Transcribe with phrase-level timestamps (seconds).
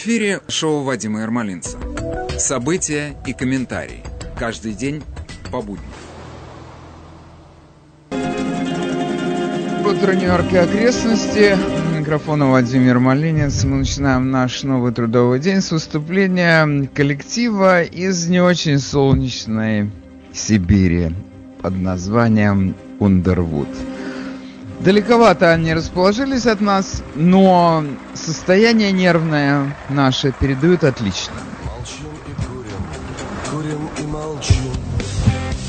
[0.00, 1.76] Эфире шоу Вадима Ермолинца.
[2.38, 4.04] События и комментарии.
[4.38, 5.02] Каждый день
[5.50, 5.90] по будням.
[9.84, 11.58] Утро Нью-Йорка и окрестности.
[11.98, 13.64] Микрофона Владимир Малинец.
[13.64, 19.90] Мы начинаем наш новый трудовой день с выступления коллектива из не очень солнечной
[20.32, 21.12] Сибири
[21.60, 23.87] под названием Underwood.
[24.80, 31.34] Далековато они расположились от нас, но состояние нервное наше передают отлично.
[31.64, 32.82] Молчим и курим,
[33.50, 34.72] курим и молчим,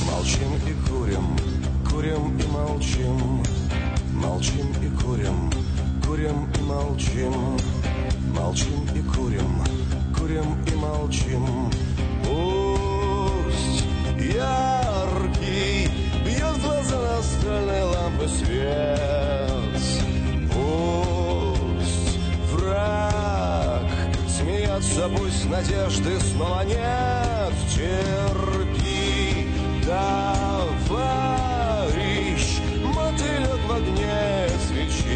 [0.06, 1.38] молчим и курим,
[1.90, 3.44] курим и молчим,
[4.14, 5.52] молчим и курим,
[6.06, 7.58] курим и молчим,
[8.32, 9.64] молчим и курим,
[10.16, 11.72] курим и молчим.
[12.24, 13.86] Пусть
[14.20, 15.89] яркий
[16.60, 19.52] в глаза настольной лампы свет,
[20.54, 22.18] пусть
[22.52, 23.84] враг
[24.28, 27.54] Смеяться пусть надежды снова нет.
[27.74, 29.48] Терпи,
[29.86, 31.20] товарищ
[32.84, 35.09] Мотылек в огне свечи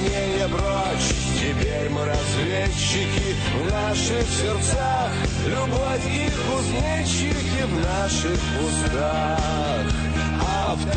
[0.00, 5.10] Сомнения прочь, теперь мы разведчики В наших сердцах.
[5.46, 9.84] Любовь и кузнечики В наших устах.
[10.68, 10.96] Автоответчики.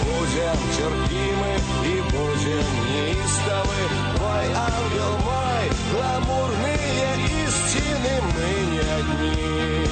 [0.00, 1.52] Будем терпимы
[1.84, 3.82] и будем неистовы.
[4.20, 7.10] Мой ангел мой, гламурные
[7.44, 9.84] истины Мы не одни,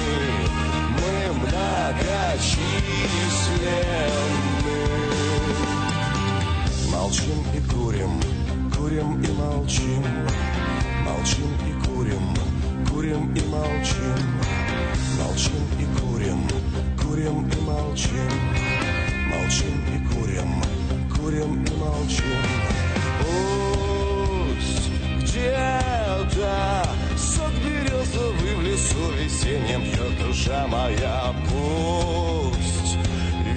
[0.97, 2.70] мы многочисленны
[6.91, 8.21] Молчим и курим,
[8.73, 10.03] курим и молчим.
[11.03, 12.35] Молчим и курим,
[12.89, 14.21] курим и молчим.
[15.19, 16.47] Молчим и курим,
[17.01, 18.31] курим и молчим.
[19.29, 20.51] Молчим и курим,
[21.13, 22.41] курим и молчим.
[23.19, 24.89] Пусть
[25.21, 26.87] где-то
[27.17, 32.40] сок березовый в лесу весеннем пьет душа моя Пусть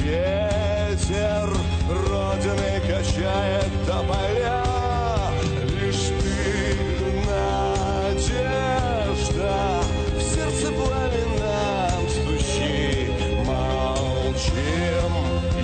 [0.05, 1.49] ветер
[1.89, 4.63] Родины качает тополя
[5.81, 6.77] Лишь ты
[8.07, 8.45] надежда.
[10.15, 12.85] В сердце пламенном стучи
[13.45, 15.13] Молчим
[15.59, 15.61] и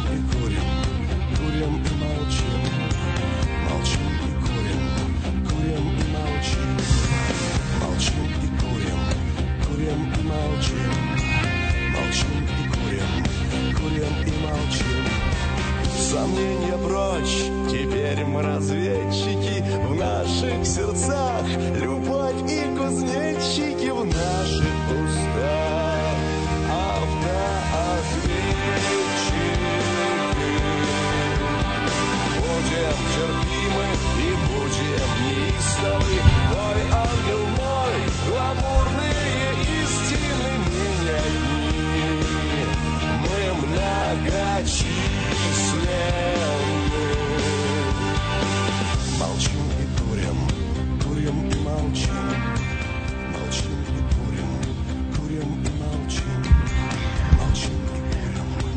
[14.57, 14.85] молчим
[15.97, 21.45] Сомнения прочь, теперь мы разведчики В наших сердцах.
[21.81, 24.76] Любовь и кузнечики В наших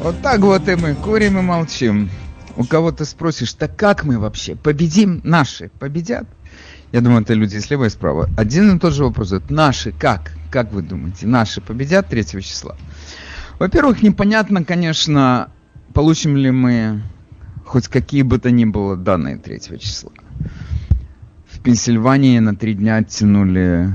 [0.03, 2.09] Вот так вот и мы курим и молчим.
[2.57, 5.21] У кого ты спросишь, так как мы вообще победим?
[5.25, 6.27] Наши победят?
[6.91, 8.31] Я думаю, это люди слева, и справа.
[8.39, 9.29] Один и тот же вопрос.
[9.29, 9.51] задают.
[9.51, 10.33] Наши как?
[10.51, 12.77] Как вы думаете, наши победят 3 числа?
[13.59, 15.53] Во-первых, непонятно, конечно,
[15.93, 17.03] получим ли мы
[17.67, 20.13] хоть какие бы то ни было данные 3 числа.
[21.47, 23.93] В Пенсильвании на три дня оттянули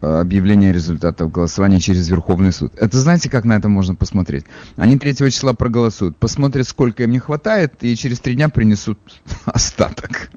[0.00, 2.72] объявление результатов голосования через Верховный суд.
[2.76, 4.44] Это знаете, как на это можно посмотреть?
[4.76, 8.98] Они 3 числа проголосуют, посмотрят, сколько им не хватает, и через три дня принесут
[9.44, 10.30] остаток.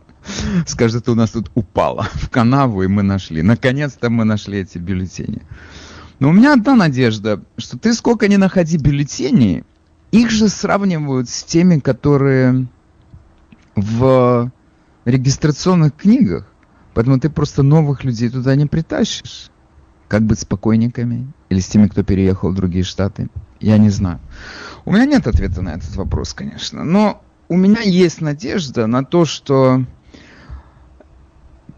[0.65, 3.41] Скажут, у нас тут упало в канаву, и мы нашли.
[3.41, 5.41] Наконец-то мы нашли эти бюллетени.
[6.19, 9.63] Но у меня одна надежда, что ты сколько ни находи бюллетеней,
[10.11, 12.67] их же сравнивают с теми, которые
[13.75, 14.51] в
[15.05, 16.47] регистрационных книгах.
[16.93, 19.49] Поэтому ты просто новых людей туда не притащишь.
[20.07, 21.27] Как быть с покойниками?
[21.49, 23.29] Или с теми, кто переехал в другие штаты?
[23.59, 24.19] Я не знаю.
[24.85, 26.83] У меня нет ответа на этот вопрос, конечно.
[26.83, 29.85] Но у меня есть надежда на то, что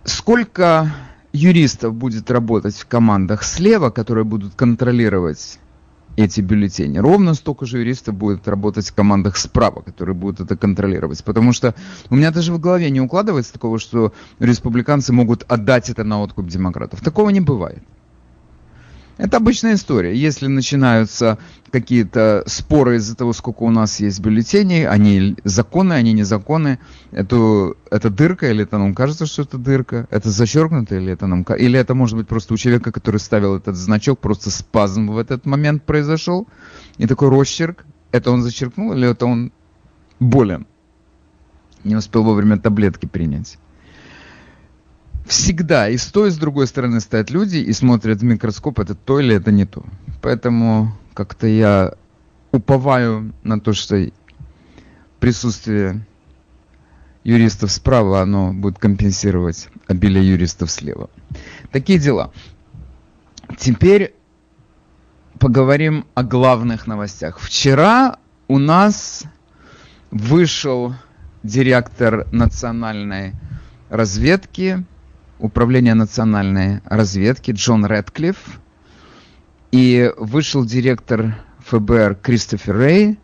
[0.04, 0.92] сколько
[1.34, 5.60] юристов будет работать в командах слева, которые будут контролировать
[6.16, 6.98] эти бюллетени.
[6.98, 11.24] Ровно столько же юристов будет работать в командах справа, которые будут это контролировать.
[11.24, 11.76] Потому что
[12.10, 16.48] у меня даже в голове не укладывается такого, что республиканцы могут отдать это на откуп
[16.48, 17.02] демократов.
[17.02, 17.84] Такого не бывает.
[19.18, 20.14] Это обычная история.
[20.14, 21.38] Если начинаются
[21.72, 26.80] какие-то споры из-за того, сколько у нас есть бюллетеней, они законы, они незаконны,
[27.12, 31.44] это, это дырка, или это нам кажется, что это дырка, это зачеркнуто, или это нам
[31.44, 35.46] или это может быть просто у человека, который ставил этот значок, просто спазм в этот
[35.46, 36.48] момент произошел,
[36.98, 39.54] и такой росчерк, это он зачеркнул, или это он
[40.20, 40.68] болен,
[41.86, 43.58] не успел вовремя таблетки принять
[45.26, 48.96] всегда и с той, и с другой стороны стоят люди и смотрят в микроскоп, это
[48.96, 49.84] то или это не то.
[50.22, 51.94] Поэтому как-то я
[52.52, 54.10] уповаю на то, что
[55.20, 56.06] присутствие
[57.24, 61.10] юристов справа, оно будет компенсировать обилие юристов слева.
[61.72, 62.32] Такие дела.
[63.58, 64.14] Теперь
[65.40, 67.40] поговорим о главных новостях.
[67.40, 68.18] Вчера
[68.48, 69.24] у нас
[70.12, 70.94] вышел
[71.44, 73.34] директор национальной
[73.90, 74.86] разведки
[75.40, 78.38] Управления национальной разведки Джон Рэдклифф,
[79.72, 81.36] и вышел директор
[81.66, 83.20] ФБР Кристофер Рэй,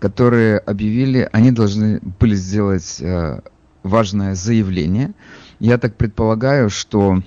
[0.00, 3.40] которые объявили, они должны были сделать э,
[3.84, 5.12] важное заявление.
[5.60, 7.22] Я так предполагаю, что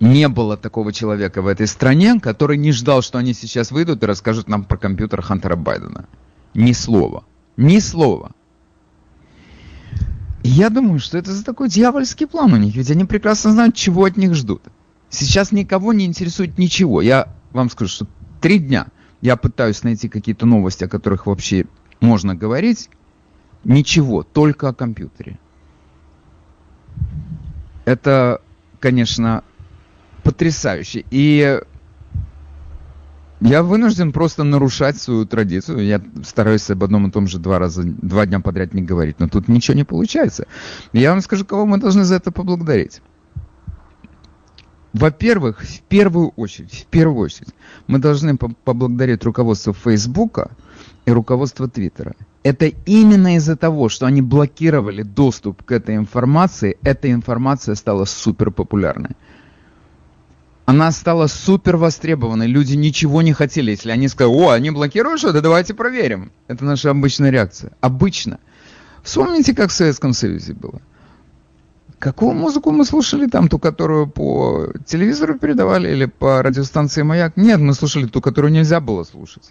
[0.00, 4.06] не было такого человека в этой стране, который не ждал, что они сейчас выйдут и
[4.06, 6.06] расскажут нам про компьютер Хантера Байдена.
[6.54, 7.24] Ни слова.
[7.56, 8.32] Ни слова.
[10.42, 14.04] Я думаю, что это за такой дьявольский план у них, ведь они прекрасно знают, чего
[14.04, 14.62] от них ждут.
[15.10, 17.02] Сейчас никого не интересует ничего.
[17.02, 18.06] Я вам скажу, что
[18.40, 18.86] три дня
[19.20, 21.66] я пытаюсь найти какие-то новости, о которых вообще
[22.00, 22.88] можно говорить.
[23.64, 25.38] Ничего, только о компьютере.
[27.84, 28.40] Это,
[28.78, 29.44] конечно,
[30.22, 31.04] потрясающе.
[31.10, 31.60] И
[33.40, 35.84] я вынужден просто нарушать свою традицию.
[35.84, 39.28] Я стараюсь об одном и том же два раза, два дня подряд не говорить, но
[39.28, 40.46] тут ничего не получается.
[40.92, 43.00] Я вам скажу, кого мы должны за это поблагодарить.
[44.92, 47.54] Во-первых, в первую очередь, в первую очередь,
[47.86, 50.50] мы должны поблагодарить руководство Фейсбука
[51.06, 52.16] и руководство Твиттера.
[52.42, 58.50] Это именно из-за того, что они блокировали доступ к этой информации, эта информация стала супер
[58.50, 59.10] популярной
[60.70, 62.46] она стала супер востребованной.
[62.46, 63.72] Люди ничего не хотели.
[63.72, 66.30] Если они сказали, о, они блокируют что-то, давайте проверим.
[66.46, 67.72] Это наша обычная реакция.
[67.80, 68.38] Обычно.
[69.02, 70.80] Вспомните, как в Советском Союзе было.
[71.98, 73.48] Какую музыку мы слушали там?
[73.48, 77.36] Ту, которую по телевизору передавали или по радиостанции «Маяк»?
[77.36, 79.50] Нет, мы слушали ту, которую нельзя было слушать.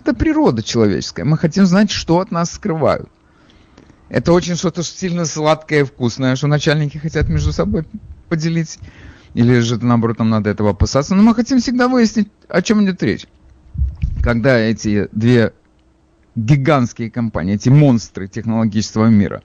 [0.00, 1.24] Это природа человеческая.
[1.24, 3.08] Мы хотим знать, что от нас скрывают.
[4.08, 7.84] Это очень что-то сильно сладкое и вкусное, что начальники хотят между собой
[8.28, 8.78] поделить.
[9.34, 11.14] Или же, наоборот, нам надо этого опасаться.
[11.14, 13.26] Но мы хотим всегда выяснить, о чем идет речь.
[14.22, 15.52] Когда эти две
[16.36, 19.42] гигантские компании, эти монстры технологического мира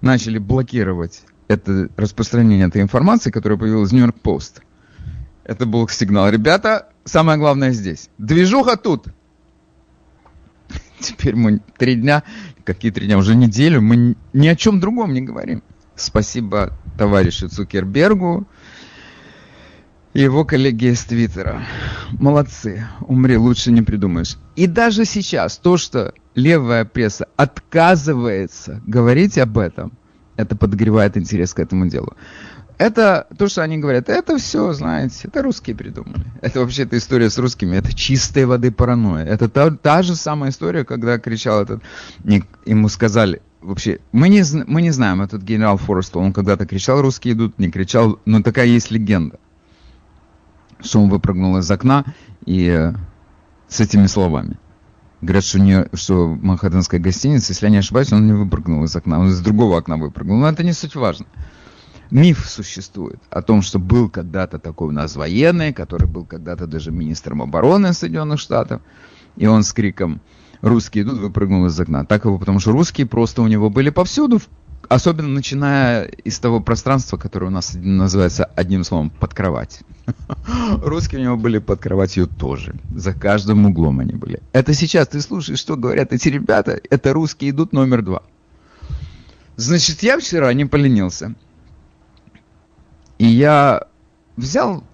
[0.00, 4.62] начали блокировать это распространение этой информации, которая появилась в Нью-Йорк Пост.
[5.44, 6.28] Это был сигнал.
[6.30, 8.10] Ребята, самое главное здесь.
[8.18, 9.06] Движуха тут.
[11.00, 12.22] Теперь мы три дня,
[12.64, 15.62] какие три дня, уже неделю, мы ни о чем другом не говорим.
[15.94, 18.46] Спасибо товарищу Цукербергу,
[20.18, 21.62] и его коллеги из Твиттера.
[22.18, 22.84] Молодцы.
[23.02, 24.36] Умри, лучше не придумаешь.
[24.56, 29.92] И даже сейчас то, что левая пресса отказывается говорить об этом,
[30.34, 32.14] это подогревает интерес к этому делу.
[32.78, 36.24] Это то, что они говорят, это все, знаете, это русские придумали.
[36.42, 39.24] Это вообще эта история с русскими, это чистой воды паранойя.
[39.24, 41.80] Это та, та же самая история, когда кричал этот,
[42.66, 47.34] ему сказали, вообще, мы не, мы не знаем, этот генерал Форестол, он когда-то кричал, русские
[47.34, 49.38] идут, не кричал, но такая есть легенда
[50.94, 52.04] он выпрыгнул из окна
[52.44, 52.94] и э,
[53.68, 54.58] с этими словами.
[55.20, 58.94] Говорят, что, не, что в Манхэттенской гостинице, если я не ошибаюсь, он не выпрыгнул из
[58.94, 60.38] окна, он из другого окна выпрыгнул.
[60.38, 61.26] Но это не суть важно.
[62.10, 66.90] Миф существует о том, что был когда-то такой у нас военный, который был когда-то даже
[66.90, 68.80] министром обороны Соединенных Штатов,
[69.36, 70.20] и он с криком
[70.62, 72.06] «Русские идут!» выпрыгнул из окна.
[72.06, 74.40] Так его, потому что русские просто у него были повсюду,
[74.88, 79.80] Особенно начиная из того пространства, которое у нас называется одним словом под кровать.
[80.82, 82.74] Русские у него были под кроватью тоже.
[82.94, 84.40] За каждым углом они были.
[84.52, 86.80] Это сейчас ты слушаешь, что говорят эти ребята.
[86.88, 88.22] Это русские идут номер два.
[89.56, 91.34] Значит, я вчера не поленился.
[93.18, 93.88] И я
[94.36, 94.84] взял,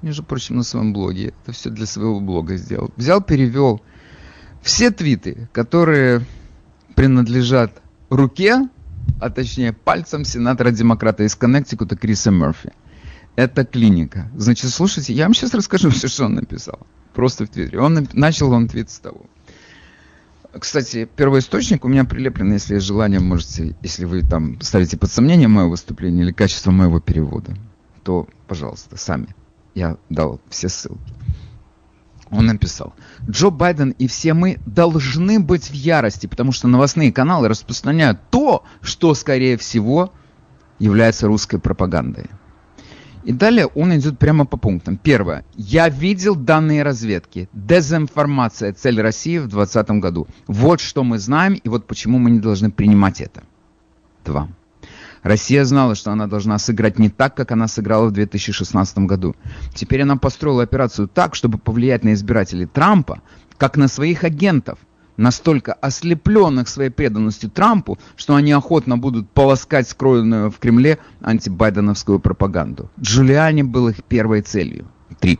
[0.00, 3.82] между прочим, на своем блоге, это все для своего блога сделал, взял, перевел
[4.62, 6.24] все твиты, которые
[6.94, 8.68] принадлежат руке
[9.22, 12.72] а точнее пальцем сенатора-демократа из Коннектикута Криса Мерфи.
[13.36, 14.28] Это клиника.
[14.36, 16.80] Значит, слушайте, я вам сейчас расскажу все, что он написал.
[17.14, 17.80] Просто в Твиттере.
[17.80, 19.22] Он начал он твит с того.
[20.58, 25.48] Кстати, первоисточник у меня прилеплен, если есть желание, можете, если вы там ставите под сомнение
[25.48, 27.56] мое выступление или качество моего перевода,
[28.02, 29.28] то, пожалуйста, сами.
[29.74, 31.14] Я дал все ссылки.
[32.32, 32.94] Он написал,
[33.28, 38.64] Джо Байден и все мы должны быть в ярости, потому что новостные каналы распространяют то,
[38.80, 40.14] что, скорее всего,
[40.78, 42.30] является русской пропагандой.
[43.24, 44.96] И далее он идет прямо по пунктам.
[44.96, 45.44] Первое.
[45.54, 47.48] Я видел данные разведки.
[47.52, 48.72] Дезинформация.
[48.72, 50.26] Цель России в 2020 году.
[50.46, 53.44] Вот что мы знаем и вот почему мы не должны принимать это.
[54.24, 54.48] Два.
[55.22, 59.36] Россия знала, что она должна сыграть не так, как она сыграла в 2016 году.
[59.74, 63.22] Теперь она построила операцию так, чтобы повлиять на избирателей Трампа,
[63.56, 64.78] как на своих агентов,
[65.16, 72.90] настолько ослепленных своей преданностью Трампу, что они охотно будут полоскать скроенную в Кремле антибайденовскую пропаганду.
[73.00, 74.86] Джулиани был их первой целью.
[75.20, 75.38] Три.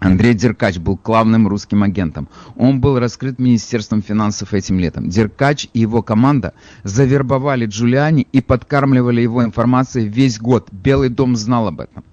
[0.00, 2.28] Андрей Деркач был главным русским агентом.
[2.56, 5.08] Он был раскрыт Министерством финансов этим летом.
[5.08, 10.68] Деркач и его команда завербовали Джулиани и подкармливали его информацией весь год.
[10.70, 12.04] Белый дом знал об этом.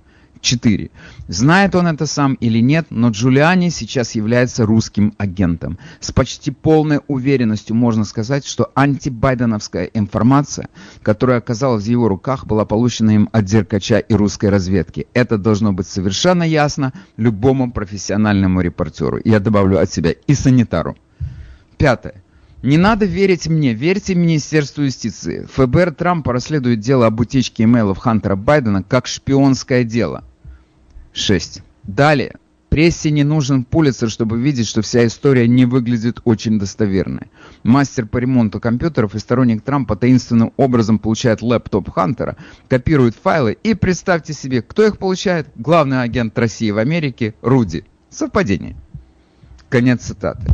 [0.41, 0.89] 4.
[1.27, 5.77] Знает он это сам или нет, но Джулиани сейчас является русским агентом.
[5.99, 10.69] С почти полной уверенностью можно сказать, что антибайденовская информация,
[11.01, 15.07] которая оказалась в его руках, была получена им от Деркача и русской разведки.
[15.13, 19.19] Это должно быть совершенно ясно любому профессиональному репортеру.
[19.23, 20.95] Я добавлю от себя и санитару.
[21.77, 22.24] Пятое.
[22.65, 25.47] Не надо верить мне, верьте Министерству юстиции.
[25.53, 30.23] ФБР Трампа расследует дело об утечке имейлов Хантера Байдена как шпионское дело.
[31.13, 31.61] 6.
[31.83, 32.37] Далее.
[32.69, 37.27] Прессе не нужен Пулицер, чтобы видеть, что вся история не выглядит очень достоверной.
[37.61, 42.35] Мастер по ремонту компьютеров и сторонник Трампа таинственным образом получает лэптоп Хантера,
[42.67, 45.47] копирует файлы и представьте себе, кто их получает?
[45.55, 47.85] Главный агент России в Америке Руди.
[48.09, 48.75] Совпадение.
[49.69, 50.47] Конец цитаты.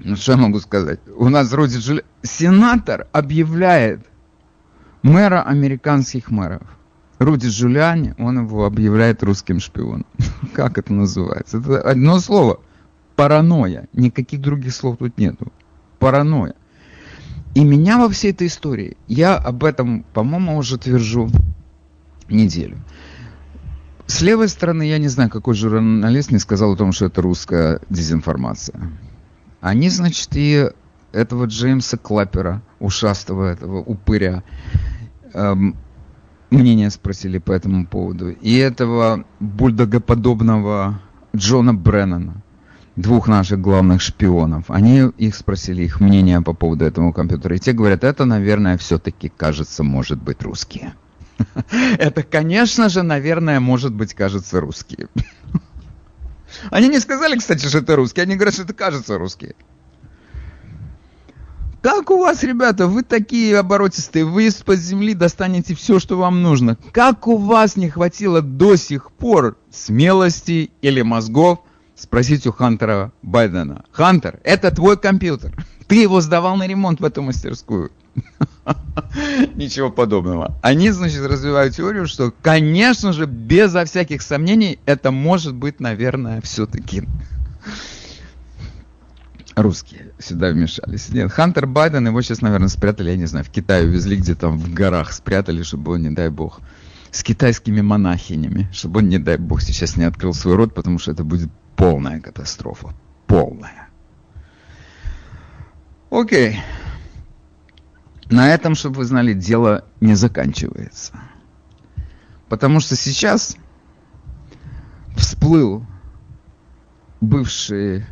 [0.00, 1.00] Ну что я могу сказать?
[1.16, 2.04] У нас Руди Джули...
[2.22, 4.06] Сенатор объявляет
[5.02, 6.62] мэра американских мэров.
[7.18, 10.06] Руди Джулиани, он его объявляет русским шпионом.
[10.52, 11.58] Как это называется?
[11.58, 12.60] Это одно слово.
[13.16, 13.88] Паранойя.
[13.92, 15.52] Никаких других слов тут нету.
[16.00, 16.54] Паранойя.
[17.54, 21.30] И меня во всей этой истории, я об этом, по-моему, уже твержу
[22.28, 22.78] неделю.
[24.06, 27.80] С левой стороны, я не знаю, какой журналист не сказал о том, что это русская
[27.88, 28.90] дезинформация.
[29.64, 30.68] Они, значит, и
[31.12, 34.42] этого Джеймса Клаппера, ушастого этого упыря,
[35.32, 35.74] эм,
[36.50, 38.28] мнение спросили по этому поводу.
[38.28, 41.00] И этого бульдогоподобного
[41.34, 42.42] Джона Бреннана,
[42.96, 44.66] двух наших главных шпионов.
[44.68, 47.56] Они их спросили их мнение по поводу этого компьютера.
[47.56, 50.92] И те говорят, это, наверное, все-таки, кажется, может быть русские.
[51.98, 55.08] Это, конечно же, наверное, может быть, кажется, русские.
[56.70, 58.24] Они не сказали, кстати, что это русские.
[58.24, 59.54] Они говорят, что это кажется русские.
[61.84, 66.78] Как у вас, ребята, вы такие оборотистые, вы из-под земли достанете все, что вам нужно.
[66.92, 71.58] Как у вас не хватило до сих пор смелости или мозгов
[71.94, 73.84] спросить у Хантера Байдена.
[73.92, 75.52] Хантер, это твой компьютер.
[75.86, 77.92] Ты его сдавал на ремонт в эту мастерскую.
[79.54, 80.58] Ничего подобного.
[80.62, 87.04] Они, значит, развивают теорию, что, конечно же, безо всяких сомнений, это может быть, наверное, все-таки
[89.56, 91.08] русские сюда вмешались.
[91.10, 94.72] Нет, Хантер Байден, его сейчас, наверное, спрятали, я не знаю, в Китае увезли где-то в
[94.72, 96.60] горах, спрятали, чтобы он, не дай бог,
[97.10, 101.12] с китайскими монахинями, чтобы он, не дай бог, сейчас не открыл свой рот, потому что
[101.12, 102.92] это будет полная катастрофа.
[103.26, 103.88] Полная.
[106.10, 106.60] Окей.
[108.30, 111.12] На этом, чтобы вы знали, дело не заканчивается.
[112.48, 113.56] Потому что сейчас
[115.16, 115.84] всплыл
[117.20, 118.04] бывший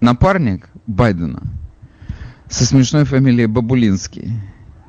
[0.00, 1.42] напарник Байдена
[2.48, 4.32] со смешной фамилией Бабулинский.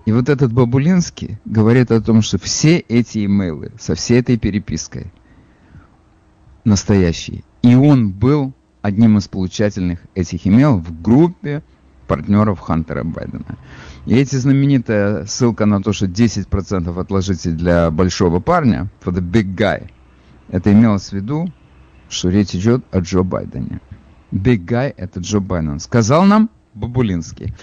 [0.06, 5.12] И вот этот Бабулинский говорит о том, что все эти имейлы со всей этой перепиской
[6.64, 7.44] настоящие.
[7.64, 11.64] И он был одним из получательных этих имейлов в группе
[12.08, 13.58] партнеров Хантера Байдена.
[14.06, 19.56] И эти знаменитая ссылка на то, что 10% отложите для большого парня, for the big
[19.56, 19.90] guy,
[20.50, 21.52] это имелось в виду,
[22.10, 23.80] что речь идет о Джо Байдене.
[24.32, 25.80] Big guy это Джо Байден.
[25.80, 27.54] Сказал нам Бабулинский.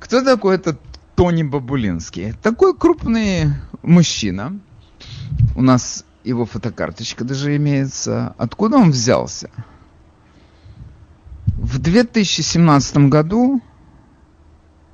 [0.00, 0.80] Кто такой этот
[1.14, 2.34] Тони Бабулинский?
[2.42, 4.58] Такой крупный мужчина.
[5.54, 8.34] У нас его фотокарточка даже имеется.
[8.36, 9.50] Откуда он взялся?
[11.56, 13.62] В 2017 году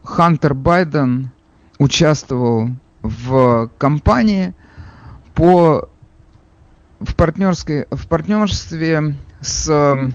[0.04, 1.30] Хантер Байден
[1.78, 2.70] участвовал
[3.02, 4.54] в кампании
[5.34, 5.88] по
[7.00, 10.12] в, партнерской, в партнерстве с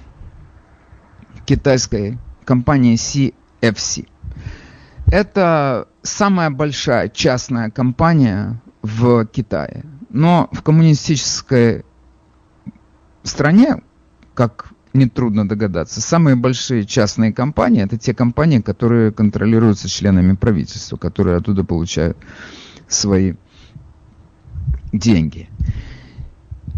[1.45, 4.07] китайской компанией CFC.
[5.07, 9.83] Это самая большая частная компания в Китае.
[10.09, 11.83] Но в коммунистической
[13.23, 13.81] стране,
[14.33, 21.37] как нетрудно догадаться, самые большие частные компании это те компании, которые контролируются членами правительства, которые
[21.37, 22.17] оттуда получают
[22.87, 23.35] свои
[24.91, 25.49] деньги.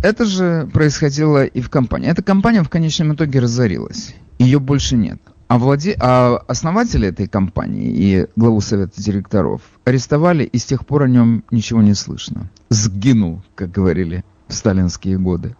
[0.02, 2.10] Это же происходило и в компании.
[2.10, 4.16] Эта компания в конечном итоге разорилась.
[4.38, 5.20] Ее больше нет.
[5.50, 5.98] А, владе...
[6.00, 11.44] а основатели этой компании и главу совета директоров арестовали, и с тех пор о нем
[11.52, 12.50] ничего не слышно.
[12.70, 15.56] Сгинул, как говорили в сталинские годы.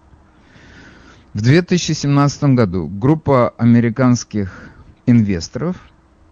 [1.34, 4.70] В 2017 году группа американских
[5.06, 5.76] инвесторов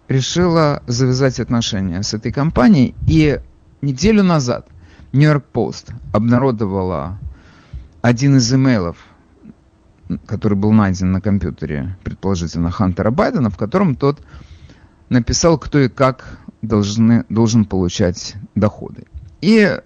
[0.07, 3.39] решила завязать отношения с этой компанией, и
[3.81, 4.67] неделю назад
[5.13, 7.19] Нью-Йорк Пост обнародовала
[8.01, 8.97] один из имейлов
[10.25, 14.21] который был найден на компьютере, предположительно, Хантера Байдена, в котором тот
[15.09, 19.05] написал, кто и как должны, должен получать доходы.
[19.41, 19.79] И,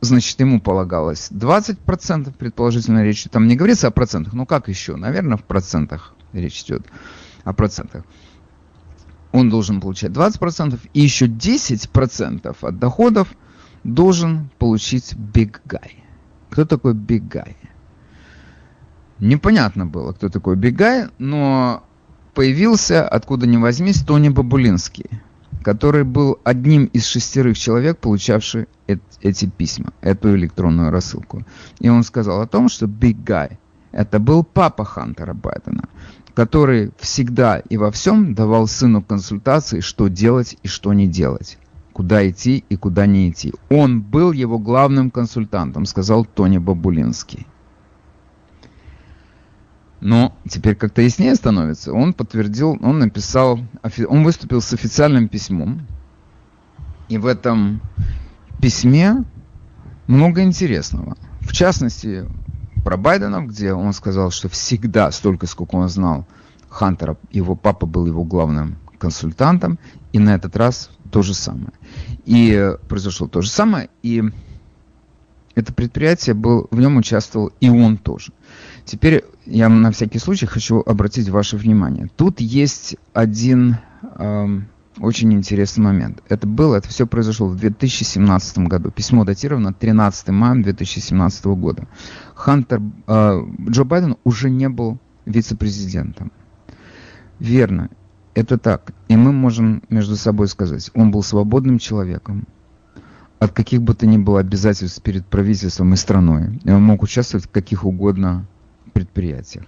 [0.00, 4.96] значит, ему полагалось 20%, предположительно, речь там не говорится о процентах, ну как еще?
[4.96, 6.86] Наверное, в процентах речь идет
[7.44, 8.04] о процентах.
[9.32, 13.28] Он должен получать 20%, и еще 10% от доходов
[13.84, 15.92] должен получить Big Guy.
[16.50, 17.54] Кто такой Big Guy?
[19.18, 21.82] Непонятно было, кто такой Бегай, но
[22.34, 25.10] появился, откуда ни возьмись, Тони Бабулинский,
[25.62, 31.44] который был одним из шестерых человек, получавший эт- эти письма, эту электронную рассылку.
[31.80, 33.56] И он сказал о том, что Big Guy
[33.92, 35.84] это был папа Хантера Байдена,
[36.34, 41.58] который всегда и во всем давал сыну консультации, что делать и что не делать
[41.98, 43.52] куда идти и куда не идти.
[43.70, 47.44] Он был его главным консультантом, сказал Тони Бабулинский.
[50.00, 51.92] Но теперь как-то яснее становится.
[51.92, 53.58] Он подтвердил, он написал,
[54.08, 55.86] он выступил с официальным письмом.
[57.08, 57.80] И в этом
[58.60, 59.24] письме
[60.06, 61.16] много интересного.
[61.40, 62.26] В частности,
[62.84, 66.26] про Байдена, где он сказал, что всегда, столько, сколько он знал,
[66.68, 69.78] Хантера, его папа был его главным консультантом,
[70.12, 71.72] и на этот раз то же самое.
[72.24, 74.22] И произошло то же самое, и
[75.54, 78.32] это предприятие был, в нем участвовал и он тоже.
[78.84, 82.10] Теперь я на всякий случай хочу обратить ваше внимание.
[82.16, 84.60] Тут есть один э,
[85.00, 86.22] очень интересный момент.
[86.28, 88.90] Это было, это все произошло в 2017 году.
[88.90, 91.88] Письмо датировано 13 мая 2017 года.
[92.34, 96.30] Хантер, э, Джо Байден уже не был вице-президентом.
[97.38, 97.88] Верно,
[98.34, 98.92] это так.
[99.08, 102.46] И мы можем между собой сказать, он был свободным человеком,
[103.38, 106.60] от каких бы то ни было обязательств перед правительством и страной.
[106.64, 108.46] И он мог участвовать в каких угодно
[108.98, 109.64] предприятиях.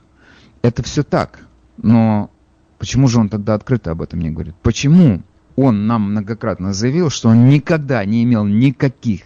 [0.63, 1.41] Это все так,
[1.77, 2.31] но
[2.79, 4.55] почему же он тогда открыто об этом не говорит?
[4.63, 5.23] Почему
[5.57, 9.23] он нам многократно заявил, что он никогда не имел никаких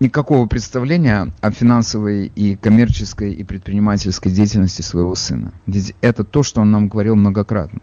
[0.00, 5.52] никакого представления о финансовой и коммерческой и предпринимательской деятельности своего сына.
[5.66, 7.80] Ведь это то, что он нам говорил многократно.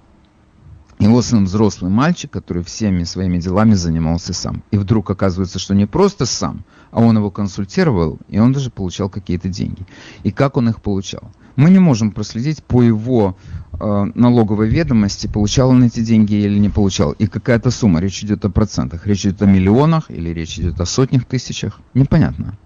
[0.99, 4.63] Его сын взрослый мальчик, который всеми своими делами занимался сам.
[4.71, 9.07] И вдруг оказывается, что не просто сам, а он его консультировал, и он даже получал
[9.07, 9.85] какие-то деньги.
[10.23, 11.31] И как он их получал?
[11.55, 13.37] Мы не можем проследить по его
[13.79, 17.11] э, налоговой ведомости, получал он эти деньги или не получал.
[17.11, 20.85] И какая-то сумма, речь идет о процентах, речь идет о миллионах или речь идет о
[20.85, 22.57] сотнях тысячах, непонятно.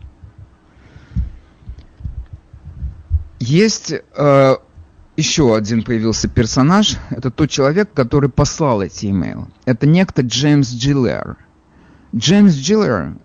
[3.39, 4.55] Есть э,
[5.17, 6.97] еще один появился персонаж.
[7.09, 9.47] Это тот человек, который послал эти имейлы.
[9.65, 11.37] Это некто Джеймс Джиллер.
[12.15, 13.17] Джеймс Джиллер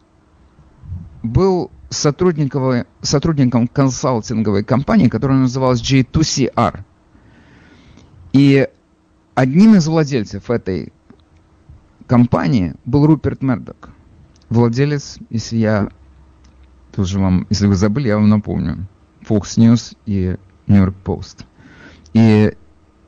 [1.22, 6.80] был сотрудником, консалтинговой компании, которая называлась G2CR.
[8.32, 8.68] И
[9.34, 10.92] одним из владельцев этой
[12.06, 13.90] компании был Руперт Мердок.
[14.48, 15.88] Владелец, если я
[16.94, 18.86] тоже вам, если вы забыли, я вам напомню.
[19.28, 21.44] Fox News и New York Post.
[22.16, 22.54] И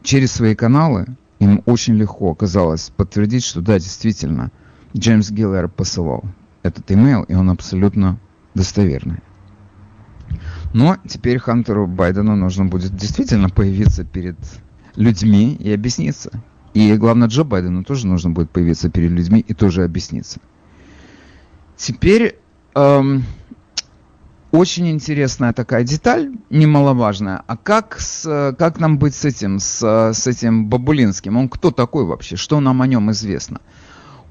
[0.03, 1.07] через свои каналы
[1.39, 4.51] им очень легко оказалось подтвердить, что да, действительно,
[4.95, 6.25] Джеймс Гиллер посылал
[6.63, 8.19] этот имейл, и он абсолютно
[8.55, 9.21] достоверный.
[10.75, 14.37] Но теперь Хантеру Байдену нужно будет действительно появиться перед
[14.95, 16.43] людьми и объясниться.
[16.75, 20.39] И главное, Джо Байдену тоже нужно будет появиться перед людьми и тоже объясниться.
[21.79, 22.39] Теперь
[22.75, 23.25] эм,
[24.51, 27.43] очень интересная такая деталь, немаловажная.
[27.47, 31.37] А как, с, как нам быть с этим, с, с этим Бабулинским?
[31.37, 32.37] Он кто такой вообще?
[32.37, 33.61] Что нам о нем известно?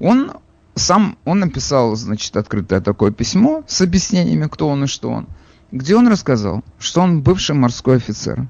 [0.00, 0.32] Он
[0.74, 5.26] сам, он написал, значит, открытое такое письмо с объяснениями, кто он и что он,
[5.72, 8.48] где он рассказал, что он бывший морской офицер,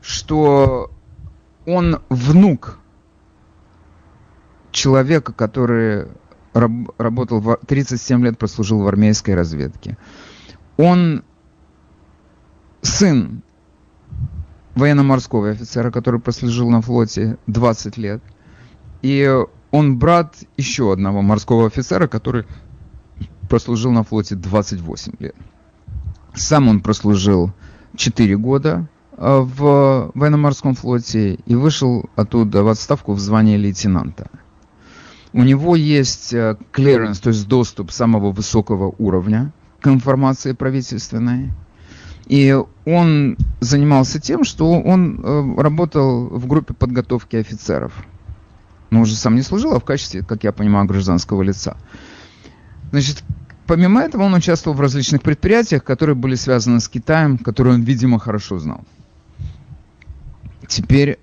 [0.00, 0.90] что
[1.66, 2.78] он внук
[4.72, 6.08] человека, который
[6.52, 9.96] раб, работал, в, 37 лет прослужил в армейской разведке.
[10.82, 11.22] Он
[12.80, 13.44] сын
[14.74, 18.20] военно-морского офицера, который прослужил на флоте 20 лет.
[19.00, 19.32] И
[19.70, 22.46] он брат еще одного морского офицера, который
[23.48, 25.36] прослужил на флоте 28 лет.
[26.34, 27.52] Сам он прослужил
[27.94, 34.30] 4 года э, в военно-морском флоте и вышел оттуда в отставку в звании лейтенанта.
[35.32, 41.52] У него есть clearance, э, то есть доступ самого высокого уровня к информации правительственной.
[42.26, 47.92] И он занимался тем, что он э, работал в группе подготовки офицеров.
[48.90, 51.76] Но уже сам не служил, а в качестве, как я понимаю, гражданского лица.
[52.92, 53.24] Значит,
[53.66, 58.18] помимо этого он участвовал в различных предприятиях, которые были связаны с Китаем, которые он, видимо,
[58.18, 58.84] хорошо знал.
[60.68, 61.18] Теперь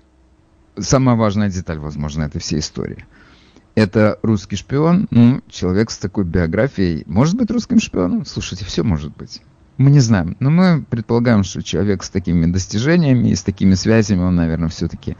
[0.78, 3.06] самая важная деталь, возможно, этой всей истории–
[3.74, 8.24] это русский шпион, ну, человек с такой биографией, может быть русским шпионом?
[8.26, 9.42] Слушайте, все может быть.
[9.78, 14.20] Мы не знаем, но мы предполагаем, что человек с такими достижениями и с такими связями,
[14.20, 15.16] он, наверное, все-таки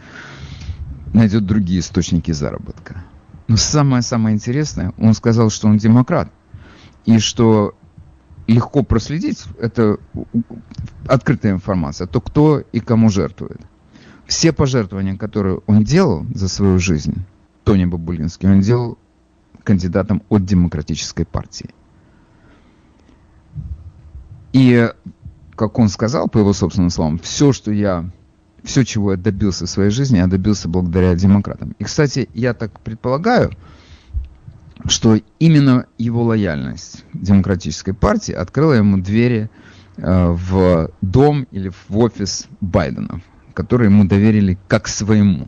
[1.14, 3.02] найдет другие источники заработка.
[3.48, 6.30] Но самое-самое интересное, он сказал, что он демократ,
[7.06, 7.74] и что
[8.46, 9.98] легко проследить, это
[11.08, 13.60] открытая информация, то кто и кому жертвует.
[14.26, 17.24] Все пожертвования, которые он делал за свою жизнь,
[17.70, 18.98] Тони Бабулинский, он делал
[19.62, 21.70] кандидатом от Демократической партии.
[24.52, 24.90] И,
[25.54, 28.10] как он сказал, по его собственным словам, все, что я,
[28.64, 31.76] все, чего я добился в своей жизни, я добился благодаря демократам.
[31.78, 33.52] И, кстати, я так предполагаю,
[34.86, 39.48] что именно его лояльность Демократической партии открыла ему двери
[39.96, 43.20] э, в дом или в офис Байдена,
[43.54, 45.46] который ему доверили как своему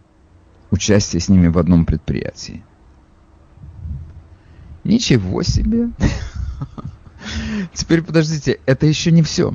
[0.72, 2.64] участие с ними в одном предприятии.
[4.82, 5.90] Ничего себе.
[7.74, 9.54] Теперь подождите, это еще не все.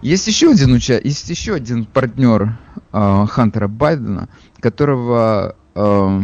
[0.00, 0.98] Есть еще один уча...
[0.98, 2.58] есть еще один партнер
[2.92, 6.20] э, Хантера Байдена, которого э,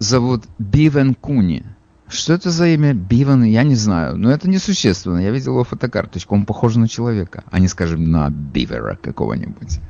[0.00, 1.64] зовут Бивен Куни.
[2.08, 4.16] Что это за имя Бивен, я не знаю.
[4.16, 5.18] Но это несущественно.
[5.18, 6.34] Я видел его фотокарточку.
[6.34, 9.80] Он похож на человека, а не, скажем, на Бивера какого-нибудь.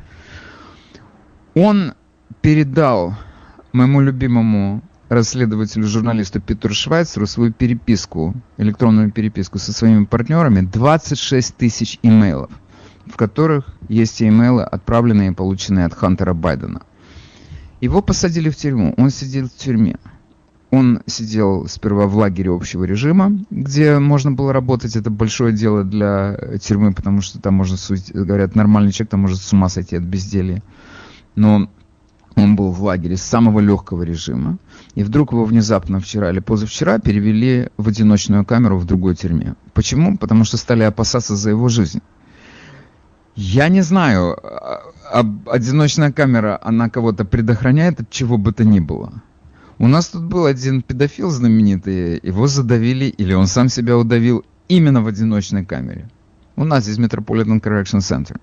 [1.55, 1.95] Он
[2.43, 3.15] передал
[3.75, 11.99] моему любимому расследователю, журналисту Питеру Швайцеру свою переписку, электронную переписку со своими партнерами, 26 тысяч
[12.03, 12.51] имейлов,
[13.07, 16.83] в которых есть имейлы, отправленные и полученные от Хантера Байдена.
[17.81, 19.99] Его посадили в тюрьму, он сидел в тюрьме.
[20.71, 24.97] Он сидел сперва в лагере общего режима, где можно было работать.
[24.97, 27.77] Это большое дело для тюрьмы, потому что там можно,
[28.13, 30.65] говорят, нормальный человек там может с ума сойти от безделья.
[31.37, 31.71] Но
[32.37, 34.59] он был в лагере самого легкого режима,
[34.95, 39.55] и вдруг его внезапно вчера или позавчера перевели в одиночную камеру в другой тюрьме.
[39.73, 40.19] Почему?
[40.19, 42.01] Потому что стали опасаться за его жизнь.
[43.37, 49.23] Я не знаю, а, одиночная камера, она кого-то предохраняет от чего бы то ни было.
[49.79, 55.03] У нас тут был один педофил знаменитый, его задавили, или он сам себя удавил именно
[55.03, 56.09] в одиночной камере.
[56.57, 58.41] У нас здесь Metropolitan Correction Center.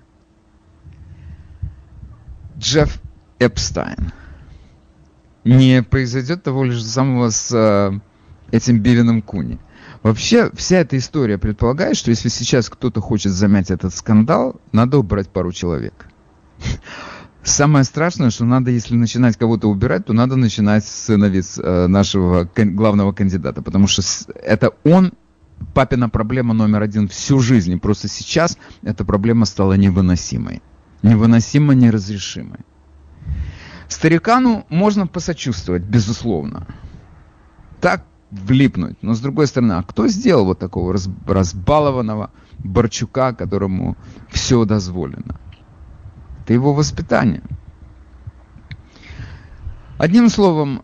[2.58, 3.00] Джефф
[3.38, 4.12] Эпстайн.
[5.44, 7.98] Не произойдет того лишь самого с э,
[8.52, 9.58] этим Бивином Куни.
[10.02, 15.28] Вообще, вся эта история предполагает, что если сейчас кто-то хочет замять этот скандал, надо убрать
[15.28, 16.06] пару человек.
[17.44, 22.48] Самое страшное, что надо, если начинать кого-то убирать, то надо начинать с сыновец э, нашего
[22.54, 24.02] главного кандидата, потому что
[24.44, 25.12] это он,
[25.74, 30.62] папина проблема номер один всю жизнь, и просто сейчас эта проблема стала невыносимой.
[31.02, 32.60] Невыносимо неразрешимой.
[33.88, 36.66] Старикану можно посочувствовать, безусловно.
[37.80, 38.96] Так влипнуть.
[39.02, 43.96] Но с другой стороны, а кто сделал вот такого раз, разбалованного Борчука, которому
[44.30, 45.38] все дозволено?
[46.42, 47.42] Это его воспитание.
[49.98, 50.82] Одним словом,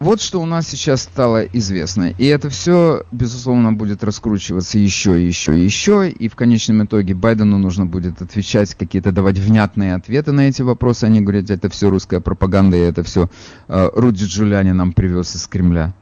[0.00, 2.10] вот что у нас сейчас стало известно.
[2.16, 6.08] И это все, безусловно, будет раскручиваться еще еще еще.
[6.08, 11.04] И в конечном итоге Байдену нужно будет отвечать, какие-то давать внятные ответы на эти вопросы.
[11.04, 13.28] Они говорят, это все русская пропаганда, и это все
[13.68, 15.92] э, Руди Джулиани нам привез из Кремля.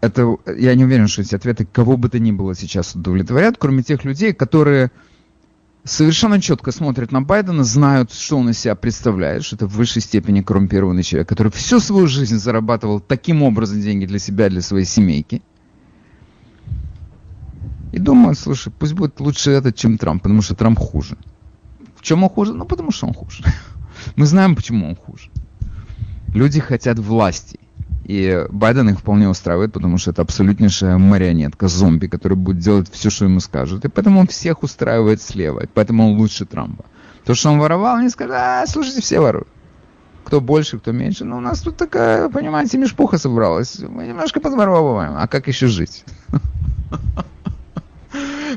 [0.00, 3.84] Это, я не уверен, что эти ответы кого бы то ни было сейчас удовлетворят, кроме
[3.84, 4.90] тех людей, которые
[5.86, 10.02] совершенно четко смотрят на Байдена, знают, что он из себя представляет, что это в высшей
[10.02, 14.84] степени коррумпированный человек, который всю свою жизнь зарабатывал таким образом деньги для себя, для своей
[14.84, 15.42] семейки.
[17.92, 21.16] И думают, слушай, пусть будет лучше этот, чем Трамп, потому что Трамп хуже.
[21.96, 22.52] В чем он хуже?
[22.52, 23.42] Ну, потому что он хуже.
[24.16, 25.30] Мы знаем, почему он хуже.
[26.34, 27.58] Люди хотят власти.
[28.06, 33.10] И Байден их вполне устраивает, потому что это абсолютнейшая марионетка, зомби, который будет делать все,
[33.10, 33.84] что ему скажут.
[33.84, 35.64] И поэтому он всех устраивает слева.
[35.64, 36.84] И поэтому он лучше Трампа.
[37.24, 39.48] То, что он воровал, они скажут, а, слушайте, все воруют.
[40.24, 41.24] Кто больше, кто меньше.
[41.24, 43.80] Но у нас тут такая, понимаете, мешпуха собралась.
[43.80, 45.14] Мы немножко подворовываем.
[45.16, 46.04] А как еще жить?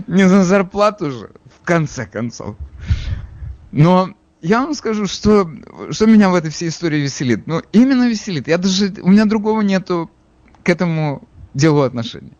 [0.07, 2.55] Не за зарплату же, в конце концов.
[3.71, 5.49] Но я вам скажу, что,
[5.91, 7.45] что меня в этой всей истории веселит.
[7.47, 8.47] Ну, именно веселит.
[8.47, 10.09] Я даже, у меня другого нету
[10.63, 12.31] к этому делу отношения.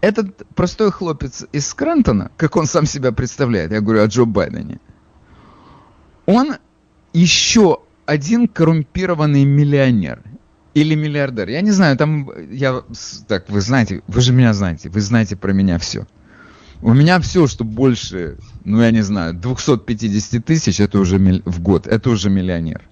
[0.00, 4.80] Этот простой хлопец из Скрантона, как он сам себя представляет, я говорю о Джо Байдене,
[6.26, 6.56] он
[7.12, 10.22] еще один коррумпированный миллионер
[10.74, 11.48] или миллиардер.
[11.48, 12.82] Я не знаю, там я
[13.28, 16.06] так вы знаете, вы же меня знаете, вы знаете про меня все.
[16.82, 21.86] У меня все, что больше, ну я не знаю, 250 тысяч, это уже в год,
[21.86, 22.82] это уже миллионер.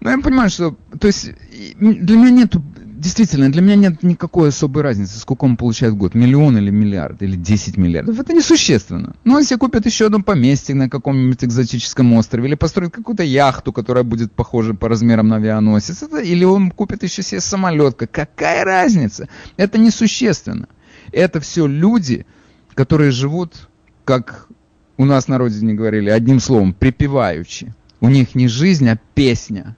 [0.00, 1.30] Ну я понимаю, что, то есть
[1.78, 6.14] для меня нет, действительно, для меня нет никакой особой разницы, сколько он получает в год,
[6.14, 9.14] миллион или миллиард, или 10 миллиардов, это несущественно.
[9.24, 14.04] Ну если купят еще одно поместье на каком-нибудь экзотическом острове, или построят какую-то яхту, которая
[14.04, 19.28] будет похожа по размерам на авианосец, это, или он купит еще себе самолет, какая разница?
[19.58, 20.68] Это несущественно.
[21.12, 22.26] Это все люди,
[22.74, 23.68] которые живут,
[24.04, 24.48] как
[24.96, 27.74] у нас на родине говорили, одним словом, припеваючи.
[28.00, 29.76] У них не жизнь, а песня.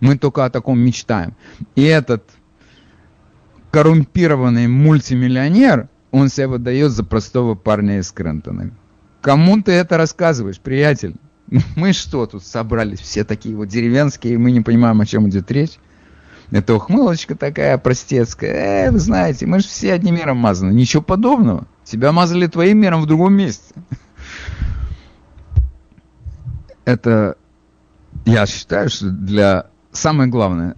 [0.00, 1.34] Мы только о таком мечтаем.
[1.74, 2.24] И этот
[3.70, 8.70] коррумпированный мультимиллионер, он себя выдает за простого парня из Крентона.
[9.20, 11.16] Кому ты это рассказываешь, приятель?
[11.76, 15.78] Мы что тут собрались, все такие вот деревенские, мы не понимаем, о чем идет речь?
[16.50, 18.86] Это ухмылочка такая простецкая.
[18.86, 20.72] Э, вы знаете, мы же все одним миром мазаны.
[20.72, 21.66] Ничего подобного.
[21.84, 23.74] Тебя мазали твоим миром в другом месте.
[26.84, 27.36] Это,
[28.24, 29.66] я считаю, что для...
[29.90, 30.76] Самое главное,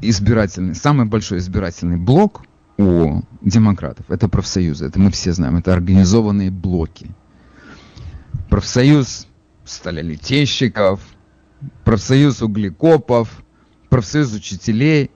[0.00, 2.42] избирательный, самый большой избирательный блок
[2.78, 4.86] у демократов, это профсоюзы.
[4.86, 5.56] Это мы все знаем.
[5.56, 7.10] Это организованные блоки.
[8.48, 9.26] Профсоюз
[9.64, 11.00] сталелитейщиков,
[11.84, 13.43] профсоюз углекопов,
[13.94, 15.12] профсоюз учителей.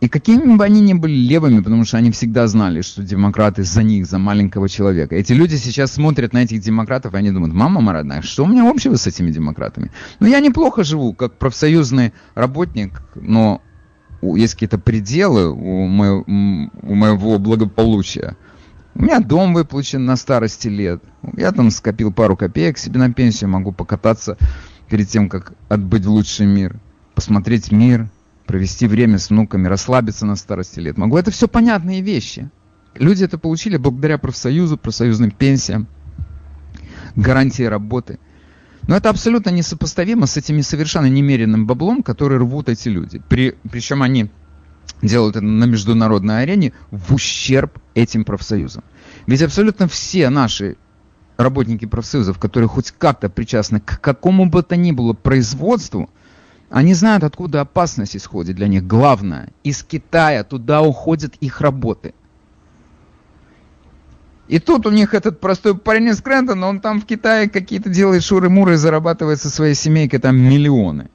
[0.00, 3.82] И какими бы они ни были левыми, потому что они всегда знали, что демократы за
[3.82, 5.16] них, за маленького человека.
[5.16, 8.70] Эти люди сейчас смотрят на этих демократов, и они думают, мама родная, что у меня
[8.70, 9.90] общего с этими демократами?
[10.20, 13.60] Ну, я неплохо живу, как профсоюзный работник, но
[14.22, 18.36] есть какие-то пределы у моего, у моего благополучия.
[18.94, 21.02] У меня дом выплачен на старости лет.
[21.36, 24.38] Я там скопил пару копеек себе на пенсию, могу покататься
[24.88, 26.78] перед тем, как отбыть в лучший мир
[27.24, 28.10] посмотреть мир,
[28.44, 30.98] провести время с внуками, расслабиться на старости лет.
[30.98, 31.16] Могу.
[31.16, 32.50] Это все понятные вещи.
[32.96, 35.88] Люди это получили благодаря профсоюзу, профсоюзным пенсиям,
[37.16, 38.18] гарантии работы.
[38.86, 43.22] Но это абсолютно несопоставимо с этими совершенно немеренным баблом, который рвут эти люди.
[43.30, 44.30] При, причем они
[45.00, 48.84] делают это на международной арене в ущерб этим профсоюзам.
[49.26, 50.76] Ведь абсолютно все наши
[51.38, 56.10] работники профсоюзов, которые хоть как-то причастны к какому бы то ни было производству–
[56.70, 58.86] они знают, откуда опасность исходит для них.
[58.86, 62.14] Главное, из Китая туда уходят их работы.
[64.48, 68.22] И тут у них этот простой парень из Крентона, он там в Китае какие-то делает
[68.22, 71.08] шуры-муры зарабатывает со своей семейкой там миллионы.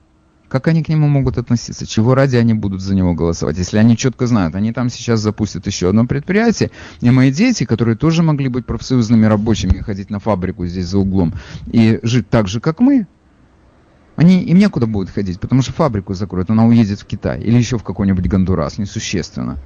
[0.47, 1.85] Как они к нему могут относиться?
[1.85, 3.59] Чего ради они будут за него голосовать?
[3.59, 7.95] Если они четко знают, они там сейчас запустят еще одно предприятие, и мои дети, которые
[7.95, 11.33] тоже могли быть профсоюзными рабочими, ходить на фабрику здесь за углом
[11.67, 13.05] и жить так же, как мы,
[14.19, 17.77] они, им некуда будет ходить, потому что фабрику закроют, она уедет в Китай или еще
[17.77, 19.57] в какой-нибудь Гондурас, несущественно.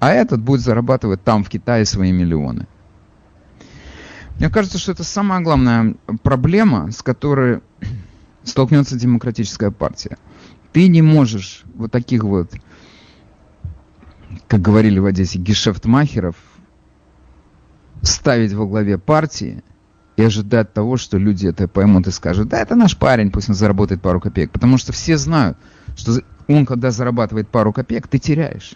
[0.00, 2.66] А этот будет зарабатывать там, в Китае, свои миллионы.
[4.36, 5.94] Мне кажется, что это самая главная
[6.24, 7.60] проблема, с которой
[8.42, 10.18] столкнется демократическая партия.
[10.72, 12.52] Ты не можешь вот таких вот,
[14.48, 16.34] как говорили в Одессе, гешефтмахеров
[18.02, 19.62] ставить во главе партии
[20.20, 23.54] и ожидать того, что люди это поймут и скажут, да, это наш парень, пусть он
[23.54, 24.50] заработает пару копеек.
[24.50, 25.56] Потому что все знают,
[25.96, 28.74] что он, когда зарабатывает пару копеек, ты теряешь.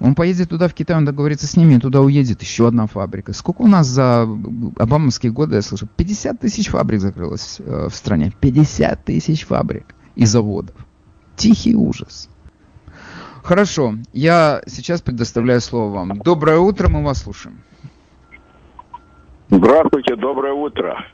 [0.00, 3.34] Он поедет туда, в Китай, он договорится с ними, туда уедет еще одна фабрика.
[3.34, 8.32] Сколько у нас за обамовские годы, я слышал, 50 тысяч фабрик закрылось э, в стране.
[8.40, 10.74] 50 тысяч фабрик и заводов.
[11.36, 12.28] Тихий ужас.
[13.42, 16.18] Хорошо, я сейчас предоставляю слово вам.
[16.18, 17.60] Доброе утро, мы вас слушаем.
[19.50, 21.04] Здравствуйте, доброе утро.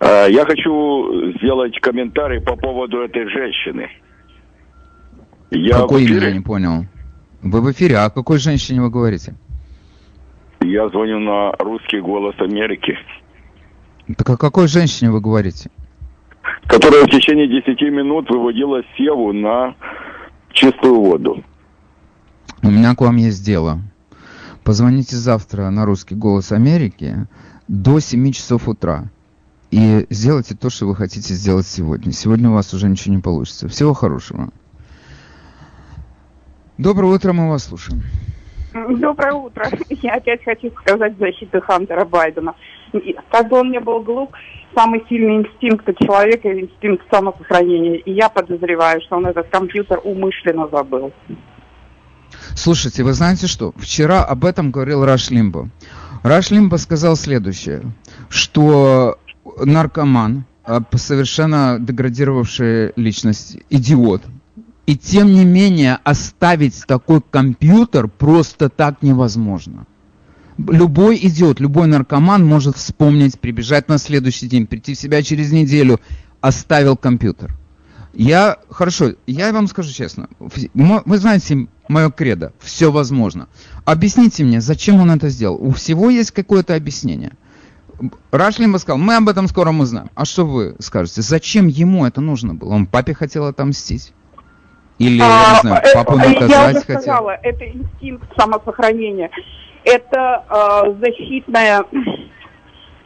[0.00, 3.88] Э, я хочу сделать комментарий по поводу этой женщины.
[5.52, 6.86] Я Какой именно, я не понял?
[7.42, 9.34] Вы в эфире, а о какой женщине вы говорите?
[10.60, 12.98] Я звоню на русский голос Америки.
[14.16, 15.70] Так о какой женщине вы говорите?
[16.66, 19.74] Которая в течение 10 минут выводила Севу на
[20.52, 21.44] чистую воду.
[22.62, 23.78] У меня к вам есть дело.
[24.64, 27.26] Позвоните завтра на русский голос Америки
[27.70, 29.04] до 7 часов утра.
[29.70, 32.10] И сделайте то, что вы хотите сделать сегодня.
[32.12, 33.68] Сегодня у вас уже ничего не получится.
[33.68, 34.50] Всего хорошего.
[36.78, 38.02] Доброе утро, мы вас слушаем.
[38.72, 39.68] Доброе утро.
[39.88, 42.56] Я опять хочу сказать защиту Хантера Байдена.
[43.30, 44.32] Как бы он не был глуп,
[44.74, 47.98] самый сильный инстинкт человека– инстинкт самосохранения.
[47.98, 51.12] И я подозреваю, что он этот компьютер умышленно забыл.
[52.56, 53.72] Слушайте, вы знаете что?
[53.76, 55.68] Вчера об этом говорил Раш Лимбо.
[56.22, 57.82] Раш Лимбо сказал следующее,
[58.28, 59.18] что
[59.58, 64.22] наркоман, а, совершенно деградировавшая личность, идиот,
[64.86, 69.86] и тем не менее оставить такой компьютер просто так невозможно.
[70.58, 76.00] Любой идиот, любой наркоман может вспомнить, прибежать на следующий день, прийти в себя через неделю,
[76.42, 77.56] оставил компьютер.
[78.12, 83.48] Я, хорошо, я вам скажу честно, вы знаете мое кредо, все возможно.
[83.84, 85.56] Объясните мне, зачем он это сделал?
[85.56, 87.32] У всего есть какое-то объяснение.
[88.30, 90.10] Рашлин бы сказал, мы об этом скоро узнаем.
[90.14, 91.22] А что вы скажете?
[91.22, 92.70] Зачем ему это нужно было?
[92.70, 94.12] Он папе хотел отомстить?
[94.98, 97.00] Или, а, я не знаю, папу наказать я уже хотел.
[97.00, 99.30] сказала, это инстинкт самосохранения.
[99.84, 101.84] Это э, защитная,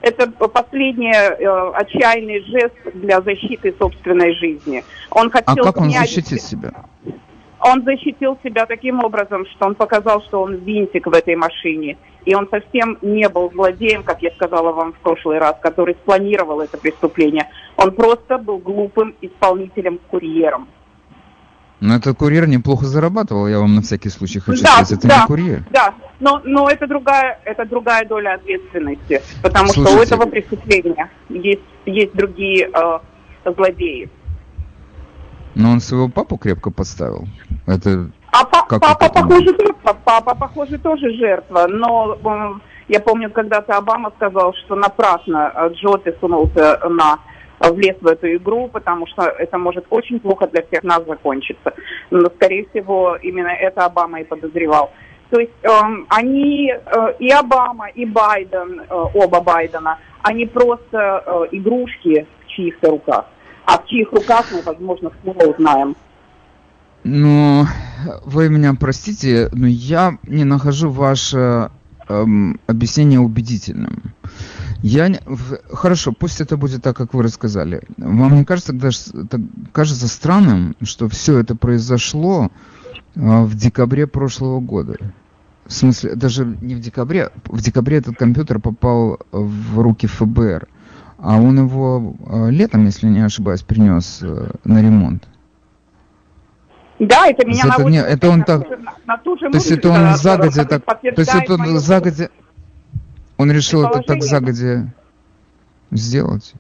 [0.05, 4.85] это последний э, отчаянный жест для защиты собственной жизни.
[5.11, 6.73] Он хотел а как он защитит себя?
[7.61, 11.97] Он защитил себя таким образом, что он показал, что он винтик в этой машине.
[12.27, 16.61] И он совсем не был злодеем, как я сказала вам в прошлый раз, который спланировал
[16.61, 17.49] это преступление.
[17.77, 20.69] Он просто был глупым исполнителем-курьером.
[21.85, 25.21] Но этот курьер неплохо зарабатывал, я вам на всякий случай хочу да, сказать, это да,
[25.21, 25.65] не курьер.
[25.71, 31.11] Да, но, но это, другая, это другая доля ответственности, потому Слушайте, что у этого преступления
[31.29, 32.99] есть, есть другие э,
[33.55, 34.09] злодеи.
[35.55, 37.29] Но он своего папу крепко подставил.
[37.67, 42.55] Это а па- как папа, похоже, жертва, папа, похоже, тоже жертва, но э,
[42.89, 47.19] я помню, когда-то Обама сказал, что напрасно Джо ты сунулся на
[47.73, 51.75] влез в эту игру, потому что это может очень плохо для всех нас закончиться.
[52.11, 54.91] Но, скорее всего, именно это Обама и подозревал.
[55.31, 55.69] То есть э,
[56.09, 62.91] они, э, и Обама, и Байден, э, оба Байдена, они просто э, игрушки в чьих-то
[62.91, 63.27] руках.
[63.67, 65.97] А в чьих руках мы, возможно, снова узнаем.
[67.03, 67.65] Ну,
[68.25, 71.71] вы меня простите, но я не нахожу ваше
[72.09, 74.14] эм, объяснение убедительным.
[74.85, 75.19] Я не...
[75.73, 77.81] Хорошо, пусть это будет так, как вы рассказали.
[77.97, 78.99] Вам не кажется, даже
[79.73, 82.51] кажется странным, что все это произошло
[83.17, 84.99] а, в декабре прошлого года?
[85.65, 87.31] В смысле, даже не в декабре.
[87.47, 90.69] В декабре этот компьютер попал в руки ФБР.
[91.17, 95.27] А он его а, летом, если не ошибаюсь, принес э, на ремонт.
[96.99, 99.89] Да, это меня это, не, это он так, на, на ту же то есть это
[99.89, 102.29] он загодя так, то есть это он загодя,
[103.37, 104.93] он решил это так загодя
[105.91, 106.55] сделать?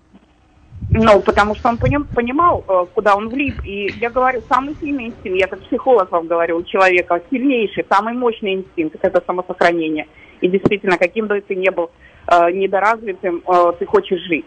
[0.90, 3.64] Ну, потому что он поним, понимал, э, куда он влип.
[3.64, 8.14] И я говорю, самый сильный инстинкт, я как психолог вам говорю, у человека сильнейший, самый
[8.14, 10.06] мощный инстинкт– это самосохранение.
[10.40, 11.90] И действительно, каким бы ты ни был
[12.27, 14.46] э, недоразвитым, э, ты хочешь жить.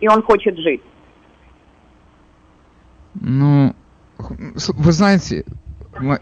[0.00, 0.82] И он хочет жить.
[3.14, 3.74] Ну,
[4.18, 5.44] вы знаете,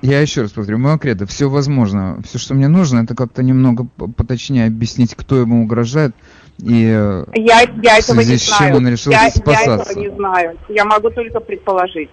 [0.02, 2.20] я еще раз повторю, мое кредо, все возможно.
[2.24, 6.14] Все, что мне нужно, это как-то немного поточнее объяснить, кто ему угрожает.
[6.58, 8.76] И я, я этого не знаю.
[8.76, 9.70] он решил я, спасаться.
[9.70, 10.58] я этого не знаю.
[10.68, 12.10] Я могу только предположить.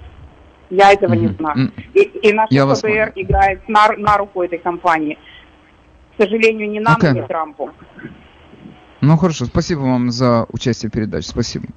[0.70, 1.20] Я этого mm-hmm.
[1.20, 1.72] не знаю.
[1.94, 5.18] И, и наш я ФБР играет на, на руку этой компании.
[6.18, 7.14] К сожалению, не нам, okay.
[7.14, 7.72] не Трампу.
[9.02, 11.28] Ну хорошо, спасибо вам за участие в передаче.
[11.28, 11.68] Спасибо.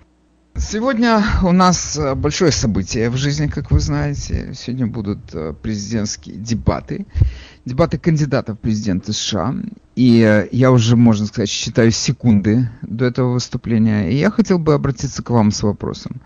[0.61, 4.53] Сегодня у нас э, большое событие в жизни, как вы знаете.
[4.55, 7.07] Сегодня будут э, президентские дебаты,
[7.65, 9.55] дебаты кандидатов в президенты США.
[9.95, 14.11] и э, я уже, можно сказать, считаю секунды до этого выступления.
[14.11, 16.21] И я хотел бы обратиться к вам с вопросом.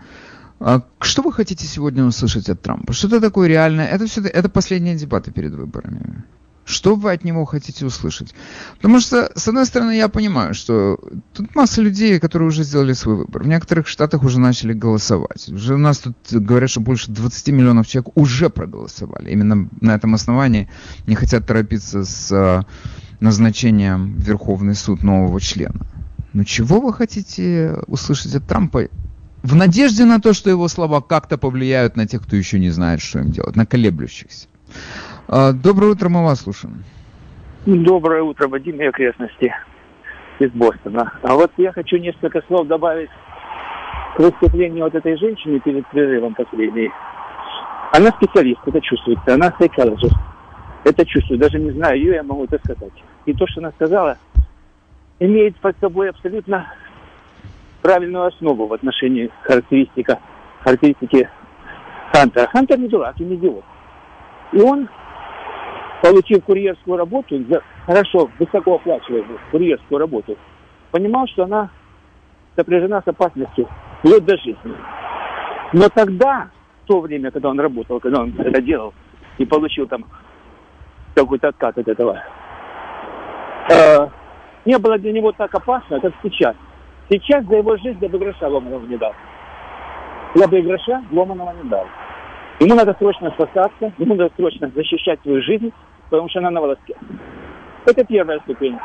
[0.59, 2.91] А что вы хотите сегодня услышать от Трампа?
[2.91, 3.87] Что-то такое реальное?
[3.87, 6.23] Это все это последние дебаты перед выборами.
[6.65, 8.33] Что вы от него хотите услышать?
[8.77, 10.97] Потому что, с одной стороны, я понимаю, что
[11.33, 13.43] тут масса людей, которые уже сделали свой выбор.
[13.43, 15.49] В некоторых штатах уже начали голосовать.
[15.49, 19.31] Уже у нас тут говорят, что больше 20 миллионов человек уже проголосовали.
[19.31, 20.69] Именно на этом основании
[21.05, 22.65] не хотят торопиться с а,
[23.19, 25.85] назначением в Верховный суд нового члена.
[26.31, 28.87] Но чего вы хотите услышать от Трампа
[29.43, 33.01] в надежде на то, что его слова как-то повлияют на тех, кто еще не знает,
[33.01, 34.47] что им делать, на колеблющихся.
[35.35, 36.83] А, доброе утро, мы вас слушаем.
[37.65, 39.51] Доброе утро, Вадим и окрестности
[40.37, 41.11] из Бостона.
[41.23, 43.09] А вот я хочу несколько слов добавить
[44.15, 46.91] к выступлению вот этой женщины перед прерывом последней.
[47.93, 49.33] Она специалист, это чувствуется.
[49.33, 50.13] Она psychologist.
[50.83, 51.39] Это чувствую.
[51.39, 52.93] Даже не знаю ее, я могу это сказать.
[53.25, 54.19] И то, что она сказала,
[55.19, 56.71] имеет под собой абсолютно
[57.81, 60.19] правильную основу в отношении характеристика,
[60.59, 61.27] характеристики
[62.13, 62.45] Хантера.
[62.53, 63.63] Хантер не дурак и не идиот.
[64.51, 64.87] И он,
[66.03, 67.41] получив курьерскую работу,
[67.85, 70.37] хорошо, высоко оплачиваемую курьерскую работу,
[70.91, 71.69] понимал, что она
[72.57, 74.75] сопряжена с опасностью вплоть до жизни.
[75.71, 76.49] Но тогда,
[76.83, 78.93] в то время, когда он работал, когда он это делал
[79.37, 80.03] и получил там
[81.15, 82.21] какой-то откат от этого,
[83.71, 84.07] э,
[84.65, 86.55] не было для него так опасно, как сейчас.
[87.09, 89.13] Сейчас за его жизнь я бы гроша ломаного не дал.
[90.35, 91.87] Я бы гроша ломаного не дал.
[92.59, 95.71] Ему надо срочно спасаться, ему надо срочно защищать свою жизнь,
[96.13, 96.93] потому что она на волоске.
[97.87, 98.77] Это первая ступень.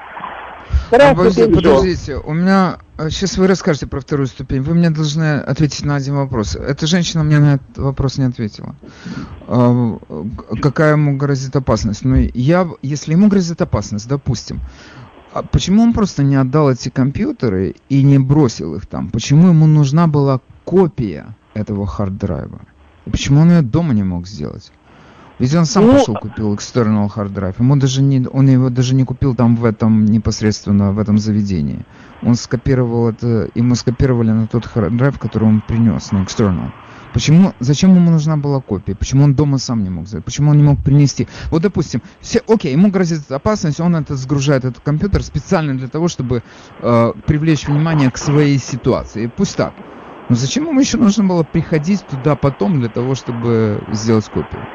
[0.87, 2.79] Вторая а, ступень подождите, у меня
[3.11, 4.63] сейчас э, вы расскажете про вторую ступень.
[4.63, 6.57] Вы мне должны ответить на один вопрос.
[6.57, 8.77] Эта женщина мне на этот вопрос не ответила.
[9.47, 9.99] А,
[10.63, 12.03] какая ему грозит опасность?
[12.03, 14.61] Ну, я, если ему грозит опасность, допустим,
[15.35, 19.11] а почему он просто не отдал эти компьютеры и не бросил их там?
[19.11, 22.63] Почему ему нужна была копия этого хард-драйва?
[23.05, 24.73] И почему он ее дома не мог сделать?
[25.39, 27.55] Ведь он сам ну, пошел купил external hard drive.
[27.59, 31.85] Ему даже не, он его даже не купил там в этом непосредственно в этом заведении.
[32.23, 36.73] Он скопировал это, ему скопировали на тот hard drive, который он принес, на external.
[37.13, 38.95] Почему, зачем ему нужна была копия?
[38.95, 40.25] Почему он дома сам не мог сделать?
[40.25, 41.27] Почему он не мог принести?
[41.51, 46.09] Вот, допустим, все, окей, ему грозит опасность, он это сгружает этот компьютер специально для того,
[46.09, 46.43] чтобы
[46.81, 49.31] э, привлечь внимание к своей ситуации.
[49.35, 49.73] Пусть так.
[50.29, 54.67] Но зачем ему еще нужно было приходить туда потом для того, чтобы сделать копию?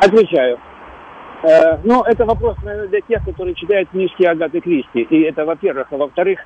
[0.00, 0.58] Отвечаю.
[1.42, 5.02] Э, ну, это вопрос, наверное, для тех, которые читают книжки Агаты Кристи.
[5.02, 5.88] И это, во-первых.
[5.90, 6.40] А во-вторых,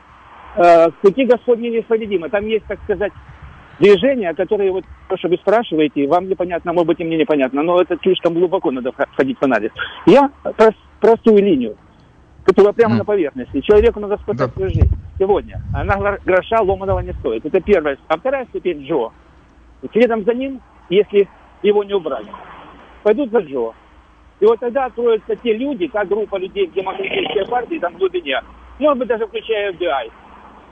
[0.56, 2.28] э, пути Господни неисповедимы.
[2.28, 3.12] Там есть, так сказать,
[3.78, 7.80] движения, которые вот то, что вы спрашиваете, вам непонятно, может быть, и мне непонятно, но
[7.80, 9.70] это слишком глубоко надо входить в анализ.
[10.06, 11.76] Я прос, простую линию,
[12.44, 12.98] которая прямо mm.
[12.98, 13.60] на поверхности.
[13.60, 14.54] Человеку надо спасать да.
[14.54, 15.60] свою жизнь сегодня.
[15.74, 17.44] Она гроша ломаного не стоит.
[17.44, 17.96] Это первая.
[18.08, 19.10] А вторая ступень Джо.
[19.92, 21.28] Следом за ним, если
[21.62, 22.26] его не убрать,
[23.02, 23.72] пойдут за Джо.
[24.40, 28.40] И вот тогда откроются те люди, как группа людей в демократической партии, там в глубине,
[28.78, 30.10] может быть, даже включая FBI,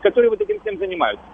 [0.03, 1.25] которые вот этим всем занимаются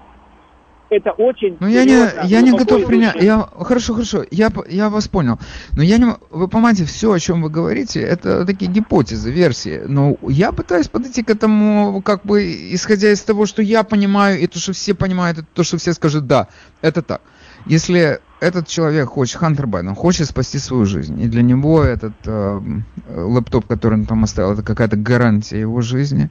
[0.91, 1.57] это очень...
[1.61, 3.17] Ну, я не, я не готов принять...
[3.17, 5.39] Я, хорошо, хорошо, я, я вас понял.
[5.73, 6.07] Но я не...
[6.31, 9.83] Вы понимаете, все, о чем вы говорите, это такие гипотезы, версии.
[9.87, 12.43] Но я пытаюсь подойти к этому, как бы,
[12.73, 15.93] исходя из того, что я понимаю, и то, что все понимают, и то, что все
[15.93, 16.49] скажут, да,
[16.83, 17.21] это так.
[17.67, 22.61] Если этот человек хочет, Хантер Байден, хочет спасти свою жизнь, и для него этот э,
[23.09, 26.31] лэптоп, который он там оставил, это какая-то гарантия его жизни,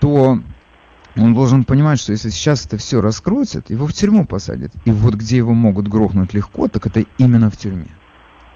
[0.00, 0.38] то
[1.16, 4.72] он должен понимать, что если сейчас это все раскроется, его в тюрьму посадят.
[4.84, 7.88] И вот где его могут грохнуть легко, так это именно в тюрьме.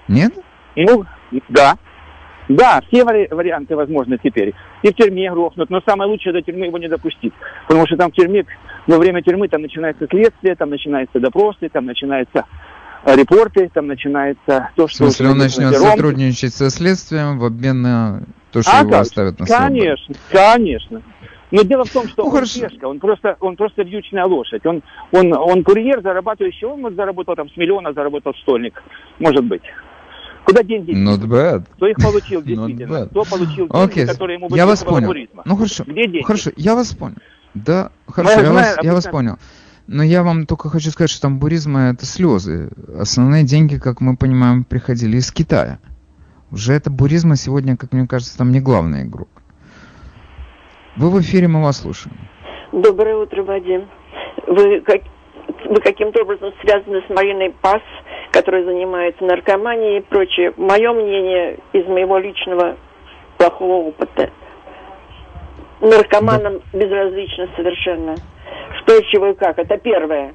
[0.09, 0.35] Нет?
[0.75, 1.05] Ну,
[1.49, 1.79] да.
[2.49, 4.55] Да, все вари- варианты возможны теперь.
[4.83, 7.33] И в тюрьме грохнут, но самое лучшее до тюрьмы его не допустить.
[7.67, 8.45] Потому что там в тюрьме,
[8.87, 12.45] во время тюрьмы там начинается следствие, там начинаются допросы, там начинаются
[13.05, 15.05] э, репорты, там начинается то, что...
[15.05, 18.23] В смысле, он начнет сотрудничать со следствием в обмен на
[18.53, 19.01] то, что а его как?
[19.01, 19.67] оставят на свободу?
[19.67, 21.03] Конечно, конечно.
[21.51, 22.61] Но дело в том, что ну, он хорошо.
[22.61, 24.67] пешка, он просто, он просто вьючная лошадь.
[24.67, 24.83] Он,
[25.13, 28.83] он, он курьер, зарабатывающий, он может заработал там с миллиона, заработал стольник,
[29.19, 29.63] может быть.
[30.47, 30.93] Куда деньги?
[30.93, 31.65] Not bad.
[31.75, 33.07] Кто их получил действительно?
[33.07, 34.07] Кто получил деньги, okay.
[34.07, 35.09] которые ему Я вас понял.
[35.09, 35.43] Буризма?
[35.45, 35.83] Ну хорошо.
[35.85, 36.23] Где деньги?
[36.23, 37.17] Хорошо, я вас понял.
[37.55, 39.39] Да, хорошо, я, вас, я вас понял.
[39.89, 42.71] Но я вам только хочу сказать, что там буризма это слезы.
[42.97, 45.81] Основные деньги, как мы понимаем, приходили из Китая.
[46.53, 49.29] Уже это буризма сегодня, как мне кажется, там не главная игрок.
[50.97, 52.17] Вы в эфире, мы вас слушаем.
[52.71, 53.89] Доброе утро, Вадим.
[54.47, 55.01] Вы, как,
[55.69, 57.83] вы каким-то образом связаны с Мариной Пас,
[58.31, 60.53] которая занимается наркоманией и прочее.
[60.57, 62.77] Мое мнение из моего личного
[63.39, 64.31] плохого опыта.
[65.81, 68.15] наркоманам безразлично совершенно.
[68.81, 69.59] Что, чего и как.
[69.59, 70.35] Это первое.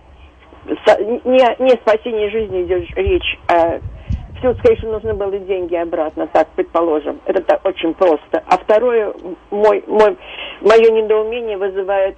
[0.65, 3.79] Не, не о спасении жизни идет речь, а
[4.41, 7.19] все, конечно, нужны были деньги обратно, так предположим.
[7.25, 8.43] Это так, очень просто.
[8.47, 9.13] А второе,
[9.51, 10.17] мой, мой,
[10.61, 12.17] мое недоумение вызывает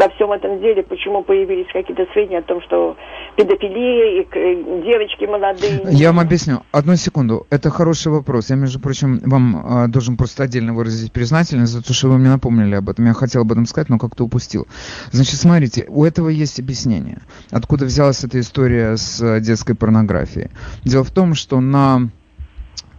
[0.00, 2.96] во всем этом деле, почему появились какие-то сведения о том, что
[3.36, 5.82] педофилия и девочки молодые.
[5.90, 6.62] Я вам объясню.
[6.72, 7.46] Одну секунду.
[7.50, 8.48] Это хороший вопрос.
[8.48, 12.30] Я, между прочим, вам а, должен просто отдельно выразить признательность за то, что вы мне
[12.30, 13.04] напомнили об этом.
[13.04, 14.66] Я хотел об этом сказать, но как-то упустил.
[15.10, 17.18] Значит, смотрите, у этого есть объяснение.
[17.50, 20.48] Откуда взялась эта история с э, детской порнографией?
[20.82, 22.08] Дело в том, что на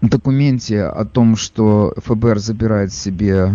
[0.02, 3.54] документе о том, что ФБР забирает себе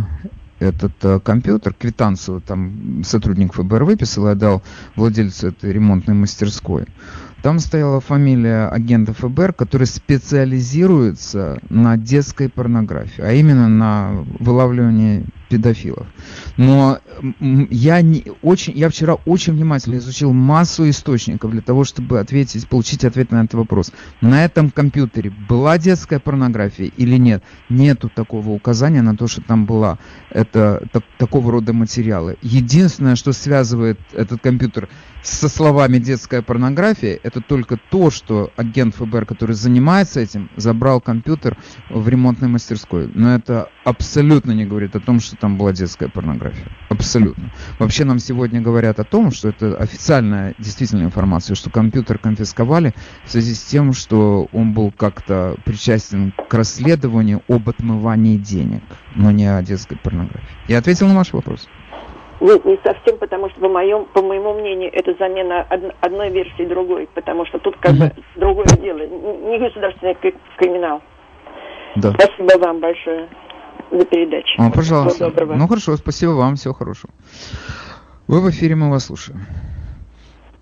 [0.58, 4.62] этот э, компьютер, квитанцию там сотрудник ФБР выписал и отдал
[4.94, 6.86] владельцу этой ремонтной мастерской.
[7.42, 16.06] Там стояла фамилия агента ФБР, который специализируется на детской порнографии, а именно на вылавливании педофилов.
[16.56, 16.98] Но
[17.70, 23.04] я, не, очень, я вчера очень внимательно изучил массу источников для того, чтобы ответить, получить
[23.04, 23.92] ответ на этот вопрос.
[24.20, 27.42] На этом компьютере была детская порнография или нет?
[27.68, 29.98] Нету такого указания на то, что там была
[30.30, 32.36] это, так- такого рода материалы.
[32.42, 34.88] Единственное, что связывает этот компьютер
[35.22, 41.56] со словами детская порнография, это только то, что агент ФБР, который занимается этим, забрал компьютер
[41.90, 43.10] в ремонтной мастерской.
[43.12, 46.66] Но это абсолютно не говорит о том, что там была детская порнография.
[46.88, 47.50] Абсолютно.
[47.78, 52.92] Вообще нам сегодня говорят о том, что это официальная действительно информация, что компьютер конфисковали
[53.24, 58.82] в связи с тем, что он был как-то причастен к расследованию об отмывании денег,
[59.14, 60.56] но не о детской порнографии.
[60.68, 61.68] Я ответил на ваш вопрос.
[62.38, 66.66] Нет, не совсем, потому что по, моем, по моему мнению это замена од- одной версии
[66.66, 71.00] другой, потому что тут как бы другое дело, не государственный кри- криминал.
[71.96, 72.12] Да.
[72.12, 73.26] Спасибо вам большое
[73.90, 74.54] за передачу.
[74.58, 75.14] А, пожалуйста.
[75.14, 75.58] Всего доброго.
[75.58, 77.12] Ну хорошо, спасибо вам, всего хорошего.
[78.28, 79.40] Вы в эфире, мы вас слушаем.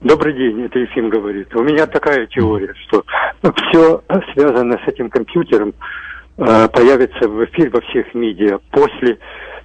[0.00, 1.54] Добрый день, это Ефим говорит.
[1.56, 3.04] У меня такая теория, что
[3.40, 4.02] все
[4.34, 5.72] связано с этим компьютером
[6.36, 9.18] э, появится в эфир во всех медиа после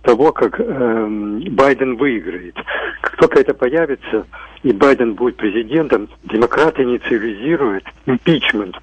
[0.03, 2.55] того, как эм, Байден выиграет.
[3.01, 4.26] Как только это появится,
[4.64, 8.76] и Байден будет президентом, демократы инициализируют импичмент,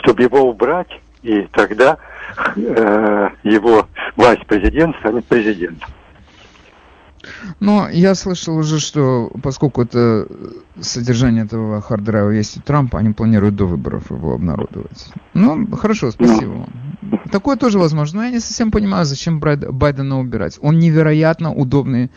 [0.00, 0.90] чтобы его убрать,
[1.22, 1.98] и тогда
[2.56, 5.88] э, его власть президент станет президентом.
[7.60, 10.26] Но я слышал уже, что поскольку это
[10.80, 15.12] содержание этого hard drive а есть у Трампа, они планируют до выборов его обнародовать.
[15.34, 17.20] Ну, хорошо, спасибо вам.
[17.30, 20.58] Такое тоже возможно, но я не совсем понимаю, зачем Байдена убирать.
[20.62, 22.10] Он невероятно удобный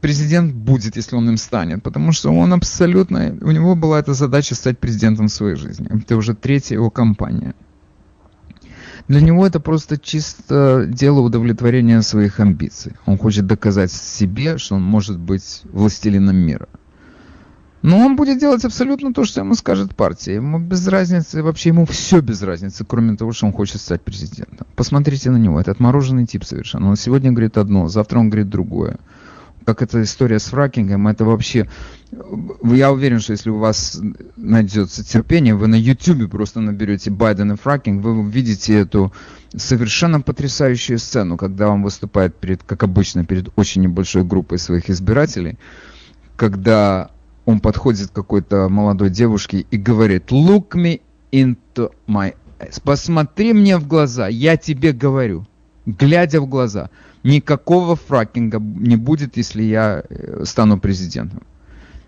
[0.00, 3.36] президент будет, если он им станет, потому что он абсолютно...
[3.40, 5.88] У него была эта задача стать президентом в своей жизни.
[5.92, 7.54] Это уже третья его кампания.
[9.08, 12.94] Для него это просто чисто дело удовлетворения своих амбиций.
[13.06, 16.68] Он хочет доказать себе, что он может быть властелином мира.
[17.82, 20.34] Но он будет делать абсолютно то, что ему скажет партия.
[20.34, 24.66] Ему без разницы, вообще ему все без разницы, кроме того, что он хочет стать президентом.
[24.74, 26.88] Посмотрите на него, это отмороженный тип совершенно.
[26.88, 28.98] Он сегодня говорит одно, завтра он говорит другое.
[29.64, 31.68] Как эта история с фракингом, это вообще...
[32.62, 34.00] Я уверен, что если у вас
[34.36, 39.12] найдется терпение, вы на YouTube просто наберете Байден и фракинг, вы увидите эту
[39.54, 45.58] совершенно потрясающую сцену, когда он выступает перед, как обычно, перед очень небольшой группой своих избирателей,
[46.36, 47.10] когда
[47.44, 51.00] он подходит к какой-то молодой девушке и говорит «Look me
[51.32, 52.80] into my eyes».
[52.82, 55.46] Посмотри мне в глаза, я тебе говорю,
[55.86, 56.90] глядя в глаза.
[57.24, 61.42] Никакого фракинга не будет, если я э, стану президентом.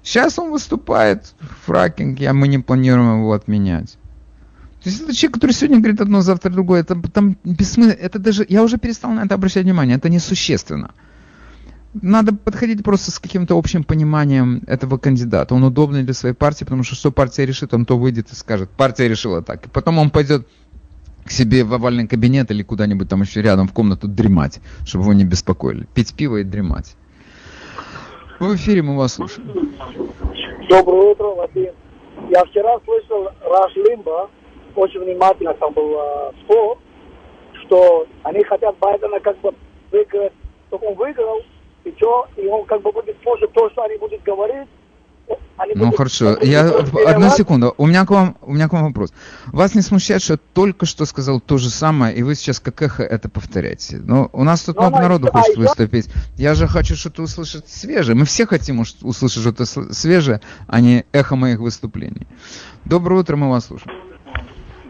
[0.03, 1.35] Сейчас он выступает,
[1.65, 3.99] фракинг, я, мы не планируем его отменять.
[4.83, 6.81] То есть это человек, который сегодня говорит одно, завтра другое.
[6.81, 7.99] Это там бессмысленно.
[7.99, 9.97] Это даже, я уже перестал на это обращать внимание.
[9.97, 10.93] Это несущественно.
[11.95, 15.55] Надо подходить просто с каким-то общим пониманием этого кандидата.
[15.55, 18.71] Он удобный для своей партии, потому что что партия решит, он то выйдет и скажет,
[18.71, 19.67] партия решила так.
[19.67, 20.47] И потом он пойдет
[21.25, 25.13] к себе в овальный кабинет или куда-нибудь там еще рядом в комнату дремать, чтобы его
[25.13, 25.89] не беспокоили.
[25.93, 26.95] Пить пиво и дремать.
[28.39, 29.75] В эфире мы вас слушаем.
[30.69, 31.73] Доброе утро, Вадим.
[32.31, 34.31] Я вчера слышал Раш Лимба,
[34.77, 36.79] очень внимательно там был э, спор,
[37.65, 39.53] что они хотят Байдена как бы
[39.91, 40.33] выиграть,
[40.69, 41.41] чтобы он выиграл,
[41.83, 44.69] и что, и он как бы будет слушать то, что они будут говорить.
[45.75, 46.69] Ну хорошо, я
[47.07, 47.75] одну секунду.
[47.79, 49.13] У меня к вам, у меня к вам вопрос.
[49.47, 52.81] Вас не смущает, что я только что сказал то же самое, и вы сейчас как
[52.81, 53.99] эхо это повторяете?
[53.99, 56.09] Но у нас тут Ну, много народу а, хочет я- выступить.
[56.37, 58.15] Я же хочу что-то услышать свежее.
[58.17, 62.27] Мы все хотим услышать что-то свежее, а не эхо моих выступлений.
[62.85, 63.97] Доброе утро, мы вас слушаем.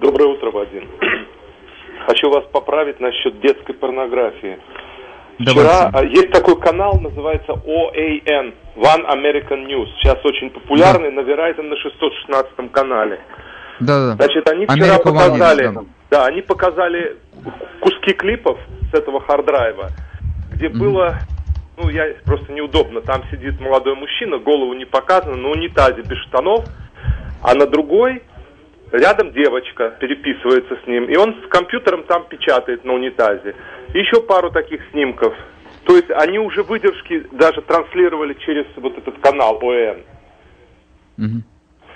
[0.01, 0.85] Доброе утро, Вадим.
[2.07, 4.59] Хочу вас поправить насчет детской порнографии.
[5.39, 9.87] Вчера а, есть такой канал, называется OAN, One American News.
[9.99, 11.23] Сейчас очень популярный, да.
[11.23, 13.21] на Verizon на 616 канале.
[13.81, 14.13] Да, да.
[14.15, 15.83] Значит, они вчера Америка показали, One, да.
[16.11, 17.17] да, они показали
[17.81, 18.59] куски клипов
[18.91, 19.91] с этого hard drive а,
[20.55, 20.79] где mm-hmm.
[20.79, 21.19] было,
[21.77, 23.01] ну, я просто неудобно.
[23.03, 26.65] Там сидит молодой мужчина, голову не показано, на унитазе без штанов,
[27.43, 28.23] а на другой
[28.93, 33.55] рядом девочка переписывается с ним, и он с компьютером там печатает на унитазе.
[33.95, 35.35] Еще пару таких снимков.
[35.85, 40.03] То есть они уже выдержки даже транслировали через вот этот канал ОН.
[41.19, 41.43] Угу.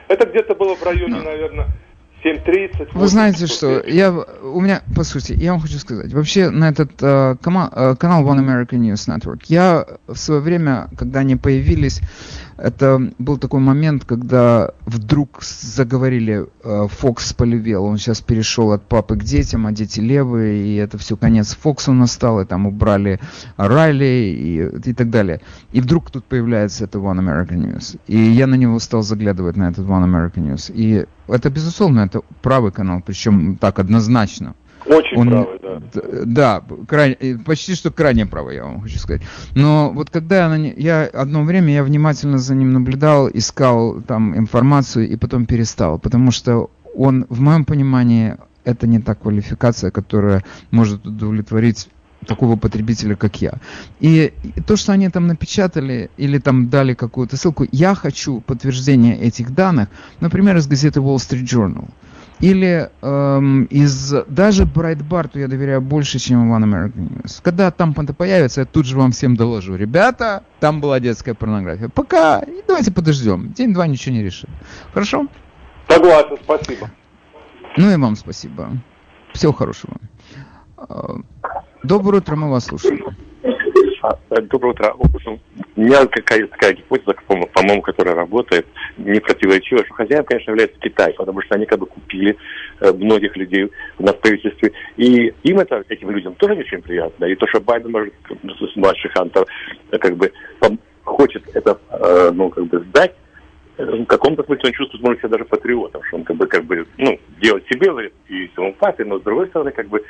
[0.08, 1.66] Это где-то было в районе, ну, наверное,
[2.24, 2.88] 7.30.
[2.94, 6.92] Вы знаете что, я, у меня, по сути, я вам хочу сказать, вообще на этот
[7.02, 12.00] uh, канал, uh, канал One American News Network, я в свое время, когда они появились,
[12.62, 19.16] это был такой момент, когда вдруг заговорили, Фокс э, полювел, он сейчас перешел от папы
[19.16, 23.18] к детям, а дети левые, и это все конец Фоксу настал, и там убрали
[23.56, 25.40] Райли и, и так далее.
[25.72, 27.98] И вдруг тут появляется это One American News.
[28.06, 30.70] И я на него стал заглядывать, на этот One American News.
[30.72, 34.54] И это, безусловно, это правый канал, причем так однозначно.
[34.86, 35.80] Очень он, правый, да.
[36.24, 39.22] Да, крайне, э, почти что крайне правый, я вам хочу сказать.
[39.54, 45.08] Но вот когда я, я одно время я внимательно за ним наблюдал, искал там информацию
[45.08, 51.06] и потом перестал, потому что он, в моем понимании, это не та квалификация, которая может
[51.06, 51.88] удовлетворить
[52.26, 53.54] такого потребителя, как я.
[54.00, 54.32] И
[54.66, 59.88] то, что они там напечатали или там дали какую-то ссылку, я хочу подтверждение этих данных,
[60.20, 61.88] например, из газеты Wall Street Journal.
[62.40, 67.40] Или эм, из даже Брайтбарту я доверяю больше, чем One American News.
[67.40, 69.76] Когда там это появится, я тут же вам всем доложу.
[69.76, 71.88] Ребята, там была детская порнография.
[71.88, 73.52] Пока, давайте подождем.
[73.52, 74.50] День-два ничего не решит.
[74.92, 75.28] Хорошо?
[75.88, 76.90] Согласен, спасибо.
[77.76, 78.70] Ну и вам спасибо.
[79.32, 79.94] Всего хорошего.
[81.82, 83.04] Э, доброе утро, мы вас слушаем.
[84.02, 84.94] А, доброе утро.
[85.76, 88.66] У меня какая-то такая гипотеза, по-моему, которая работает,
[88.98, 92.36] не противоречивая, что хозяин, конечно, является Китай, потому что они как бы купили
[92.80, 94.72] э, многих людей на правительстве.
[94.96, 97.26] И им это, этим людям тоже не очень приятно.
[97.26, 98.14] И то, что Байден может,
[98.76, 99.46] младший Хантер,
[99.90, 100.32] э, как бы
[101.04, 103.14] хочет это, э, ну, как бы сдать,
[103.78, 106.86] в каком-то смысле он чувствует, может, себя даже патриотом, что он как бы, как бы,
[106.98, 110.04] ну, делать себе и своему папе, но с другой стороны, как бы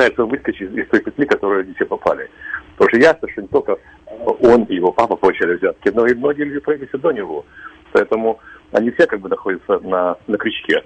[0.00, 2.30] пытается выскочить из той петли, в которую они все попали.
[2.76, 3.76] Потому что ясно, что не только
[4.40, 7.44] он и его папа получали взятки, но и многие люди появились до него.
[7.92, 8.40] Поэтому
[8.72, 10.82] они все как бы находятся на, на крючке.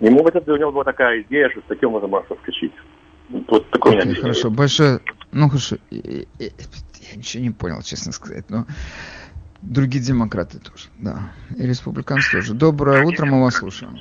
[0.00, 2.72] Не может быть, у него была такая идея, что с таким можно массово скачать.
[3.48, 5.00] Вот такое okay, Хорошо, большое...
[5.30, 5.76] Ну, хорошо.
[5.90, 8.66] Я, я, я ничего не понял, честно сказать, но...
[9.62, 11.32] Другие демократы тоже, да.
[11.56, 12.52] И республиканцы тоже.
[12.52, 13.96] Доброе утро, мы вас слушаем.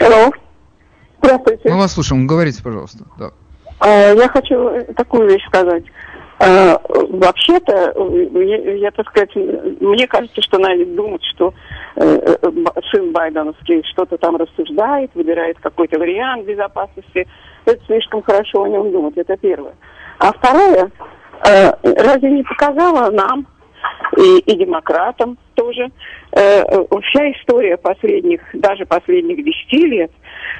[0.00, 0.32] Hello.
[1.18, 1.70] Здравствуйте.
[1.70, 3.04] Мы вас слушаем, говорите, пожалуйста.
[3.18, 3.32] Да.
[3.80, 5.84] Uh, я хочу такую вещь сказать.
[6.38, 7.94] Uh, вообще-то,
[8.78, 11.52] я, так сказать, мне кажется, что надо думать, что
[11.96, 17.26] uh, сын Байденовский что-то там рассуждает, выбирает какой-то вариант безопасности.
[17.64, 19.74] Это слишком хорошо о нем думать, это первое.
[20.18, 20.90] А второе,
[21.42, 23.46] разве не показала нам,
[24.16, 25.90] и, и демократам тоже.
[26.32, 26.62] Э,
[27.02, 30.10] вся история последних, даже последних десяти лет,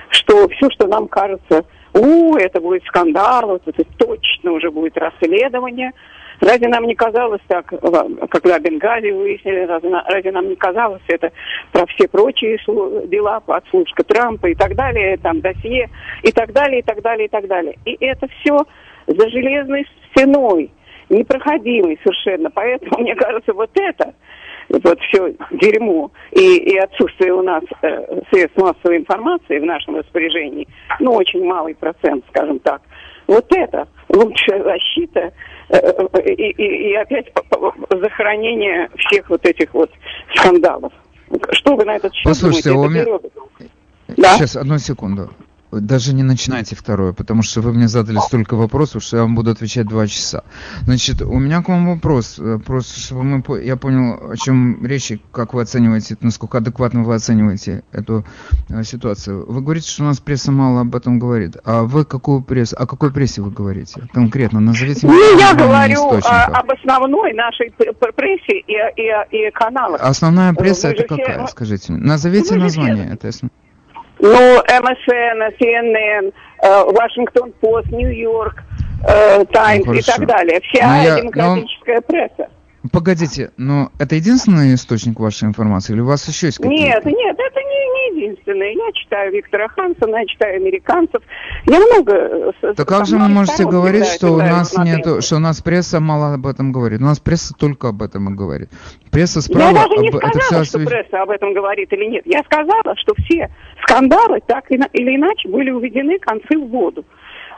[0.09, 1.65] что все, что нам кажется,
[1.95, 5.93] у, это будет скандал, вот это точно уже будет расследование.
[6.41, 7.67] Разве нам не казалось так,
[8.31, 11.33] когда Бенгази выяснили, разве, нам не казалось это
[11.71, 12.59] про все прочие
[13.09, 15.91] дела, подслушка Трампа и так далее, там досье
[16.23, 17.77] и так далее, и так далее, и так далее.
[17.85, 18.57] И это все
[19.07, 20.71] за железной стеной
[21.11, 22.51] непроходимый совершенно.
[22.51, 24.15] Поэтому, мне кажется, вот это,
[24.71, 30.67] вот все дерьмо и, и отсутствие у нас э, средств массовой информации в нашем распоряжении,
[31.01, 32.83] ну, очень малый процент, скажем так,
[33.27, 35.33] вот это лучшая защита
[35.69, 37.33] э, и, и, и опять
[37.91, 39.91] захоронение всех вот этих вот
[40.35, 40.93] скандалов.
[41.53, 43.11] Что вы на этот счет Послушайте, думаете?
[43.11, 43.69] У меня...
[44.17, 44.35] Да?
[44.35, 45.31] Сейчас, одну секунду.
[45.73, 49.51] Даже не начинайте второе, потому что вы мне задали столько вопросов, что я вам буду
[49.51, 50.43] отвечать два часа.
[50.83, 55.13] Значит, у меня к вам вопрос, э, просто чтобы мы, я понял, о чем речь,
[55.13, 58.25] и как вы оцениваете, насколько адекватно вы оцениваете эту
[58.69, 59.47] э, ситуацию.
[59.47, 61.57] Вы говорите, что у нас пресса мало об этом говорит.
[61.65, 64.09] А вы какую прессу, о какой прессе вы говорите?
[64.13, 65.17] Конкретно назовите мне.
[65.17, 70.01] Ну, я говорю а, об основной нашей прессе и, и, и каналах.
[70.03, 71.53] Основная пресса это какая, все...
[71.53, 71.93] скажите?
[71.93, 73.53] Назовите название этой основной.
[74.21, 78.63] Ну, МСН, CNN, Вашингтон Пост, Нью-Йорк,
[79.53, 80.61] Таймс ну, и так далее.
[80.61, 82.03] Вся но я, демократическая но...
[82.03, 82.49] пресса.
[82.93, 86.83] Погодите, но это единственный источник вашей информации или у вас еще есть какие-то?
[86.83, 87.60] Нет, нет, это
[88.21, 88.73] единственное.
[88.73, 91.23] Я читаю Виктора Хансона, я читаю американцев.
[91.67, 92.53] Я много...
[92.77, 96.35] Так как же вы можете говорить, что у нас нет, что у нас пресса мало
[96.35, 97.01] об этом говорит?
[97.01, 98.69] У нас пресса только об этом и говорит.
[99.11, 99.71] Пресса справа...
[99.71, 100.17] Я даже не об...
[100.17, 102.23] сказала, это что пресса об этом говорит или нет.
[102.27, 103.51] Я сказала, что все
[103.83, 107.05] скандалы так или иначе были уведены концы в воду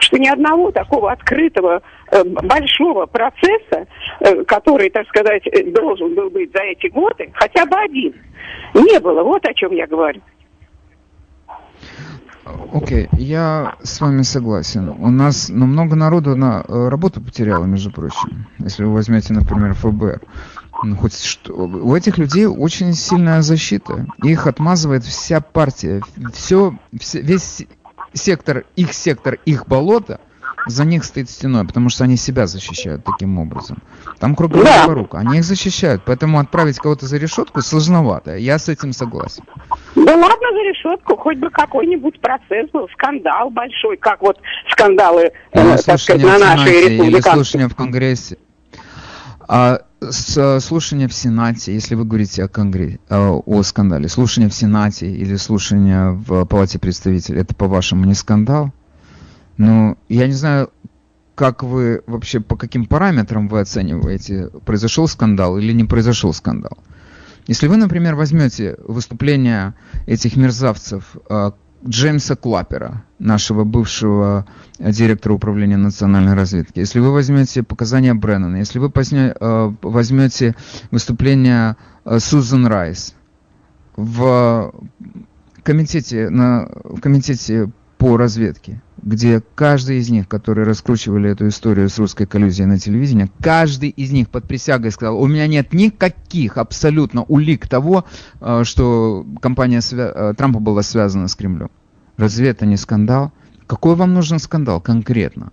[0.03, 3.87] что ни одного такого открытого э, большого процесса,
[4.21, 8.15] э, который, так сказать, э, должен был быть за эти годы, хотя бы один,
[8.75, 9.23] не было.
[9.23, 10.21] Вот о чем я говорю.
[12.45, 14.89] Окей, okay, я с вами согласен.
[14.89, 18.47] У нас ну, много народу на работу потеряло, между прочим.
[18.59, 20.21] Если вы возьмете, например, ФБР.
[20.83, 21.53] Ну, хоть что.
[21.55, 24.07] У этих людей очень сильная защита.
[24.23, 26.03] Их отмазывает вся партия.
[26.33, 27.67] Все, все, весь
[28.13, 30.21] сектор, их сектор, их болото,
[30.67, 33.79] за них стоит стеной, потому что они себя защищают таким образом.
[34.19, 34.87] Там круговая да.
[34.87, 39.45] порука, они их защищают, поэтому отправить кого-то за решетку сложновато, я с этим согласен.
[39.95, 44.39] Да ладно за решетку, хоть бы какой-нибудь процесс был, скандал большой, как вот
[44.71, 47.09] скандалы, э, так сказать, на нашей республике.
[47.09, 48.39] Или слушания в Конгрессе.
[49.49, 55.11] А с, слушания в Сенате, если вы говорите о, конгрессе, о скандале, слушание в Сенате
[55.11, 58.73] или слушание в Палате представителей, это по-вашему не скандал?
[59.57, 60.71] Ну, я не знаю,
[61.35, 66.79] как вы вообще, по каким параметрам вы оцениваете, произошел скандал или не произошел скандал?
[67.47, 69.75] Если вы, например, возьмете выступление
[70.07, 71.55] этих мерзавцев, а,
[71.87, 74.47] Джеймса Клапера, нашего бывшего
[74.79, 80.55] директора управления национальной разведки, если вы возьмете показания Бреннана, если вы э, возьмете
[80.93, 83.15] выступление э, Сузан Райс
[83.97, 84.73] в
[85.65, 91.99] комитете, на, в комитете по разведке, где каждый из них, которые раскручивали эту историю с
[91.99, 97.23] русской коллюзией на телевидении, каждый из них под присягой сказал, у меня нет никаких абсолютно
[97.25, 98.05] улик того,
[98.41, 101.71] э, что компания э, Трампа была связана с Кремлем.
[102.17, 103.33] Разве это не скандал?
[103.67, 105.53] Какой вам нужен скандал конкретно?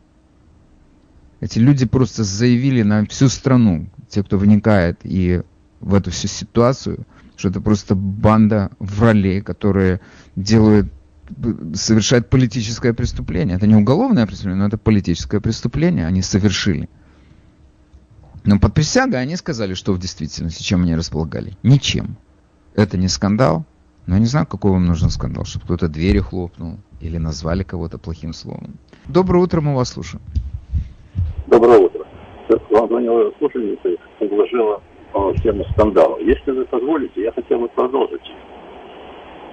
[1.39, 5.41] Эти люди просто заявили на всю страну, те, кто вникает и
[5.79, 7.05] в эту всю ситуацию,
[7.37, 10.01] что это просто банда вралей, которые
[10.35, 10.91] делают
[11.73, 13.57] совершает политическое преступление.
[13.57, 16.89] Это не уголовное преступление, но это политическое преступление они совершили.
[18.43, 21.53] Но под присягой они сказали, что в действительности, чем они располагали.
[21.63, 22.17] Ничем.
[22.75, 23.65] Это не скандал.
[24.07, 27.99] Но я не знаю, какой вам нужен скандал, чтобы кто-то двери хлопнул или назвали кого-то
[27.99, 28.75] плохим словом.
[29.07, 30.23] Доброе утро, мы вас слушаем.
[31.47, 32.05] Доброе утро.
[32.71, 34.81] Вам звонила слушательница, предложила
[35.43, 36.17] тему скандала.
[36.19, 38.21] Если вы позволите, я хотел бы продолжить.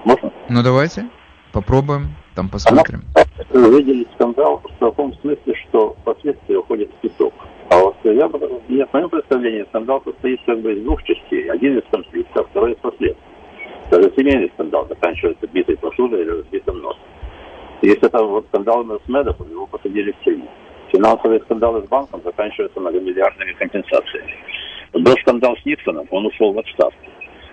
[0.05, 0.33] Можно?
[0.49, 1.09] Ну давайте.
[1.57, 3.01] Попробуем, там посмотрим.
[3.15, 7.33] Она выделить скандал в таком смысле, что последствия уходят в песок.
[7.71, 11.51] А вот я, я, в моем представлении скандал состоит как бы из двух частей.
[11.51, 13.25] Один из конфликтов, второй из последствий.
[13.91, 17.01] Даже семейный скандал заканчивается битой посудой или разбитым носом.
[17.81, 20.49] Если это вот скандал с Медом, его посадили в тюрьму.
[20.93, 24.35] Финансовые скандалы с банком заканчиваются многомиллиардными компенсациями.
[24.93, 27.07] Был скандал с Никсоном, он ушел в отставку.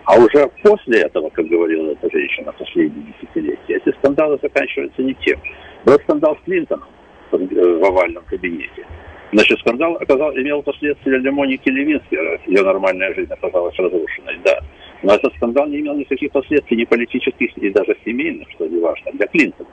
[0.05, 5.39] А уже после этого, как говорила эта женщина, последние десятилетия, эти скандалы заканчиваются не тем.
[5.85, 6.89] Был скандал с Клинтоном
[7.31, 8.85] в овальном кабинете.
[9.31, 12.15] Значит, скандал оказал, имел последствия для Моники Левински,
[12.47, 14.59] ее нормальная жизнь оказалась разрушенной, да.
[15.01, 19.11] Но этот скандал не имел никаких последствий, ни политических, ни даже семейных, что не важно,
[19.13, 19.69] для Клинтона.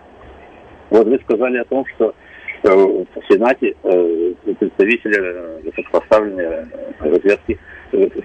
[0.88, 2.12] Вот вы сказали о том, что э,
[2.62, 7.58] в Сенате э, представители э, высокопоставленные разведки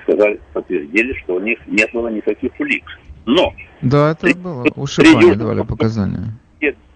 [0.03, 2.83] сказали, подтвердили, что у них не было никаких улик.
[3.25, 3.53] Но...
[3.81, 4.65] Да, это 3, было.
[4.75, 6.33] У Шипани давали показания.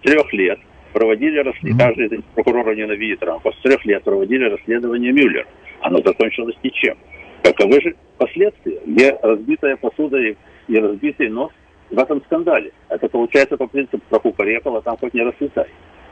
[0.02, 0.60] Трех лет
[0.94, 1.98] проводили расследование, mm-hmm.
[1.98, 5.46] каждый прокурор ненавидит Трампа, с трех лет проводили расследование Мюллера.
[5.82, 6.98] Оно закончилось ничем.
[7.44, 8.80] Каковы же последствия?
[8.86, 10.36] Где разбитая посуда и,
[10.68, 11.52] и разбитый нос
[11.90, 12.72] в этом скандале?
[12.88, 15.68] Это получается по принципу про кукарекала, там хоть не расцветай.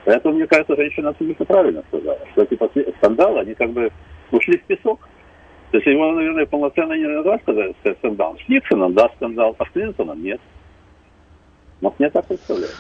[0.08, 3.92] Поэтому, мне кажется, женщина абсолютно правильно сказала, что эти скандалы, они как бы
[4.32, 5.02] ушли в песок.
[5.72, 8.38] То есть его, наверное, полноценно не надо сказать, сказать скандал.
[8.46, 10.40] С Никсоном, да, скандал, а с Клинтоном нет.
[11.82, 12.78] Вот мне так представляется.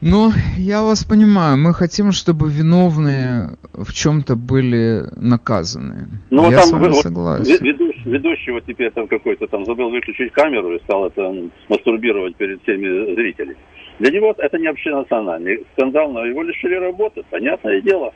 [0.00, 1.58] Ну, я вас понимаю.
[1.58, 6.08] Мы хотим, чтобы виновные в чем-то были наказаны.
[6.30, 7.64] Ну, я там, с вами вот, согласен.
[8.04, 11.32] Ведущий вот теперь там какой-то там забыл выключить камеру и стал это
[11.68, 13.58] мастурбировать перед всеми зрителями.
[14.00, 18.12] Для него это не общенациональный скандал, но его лишили работы, понятное дело.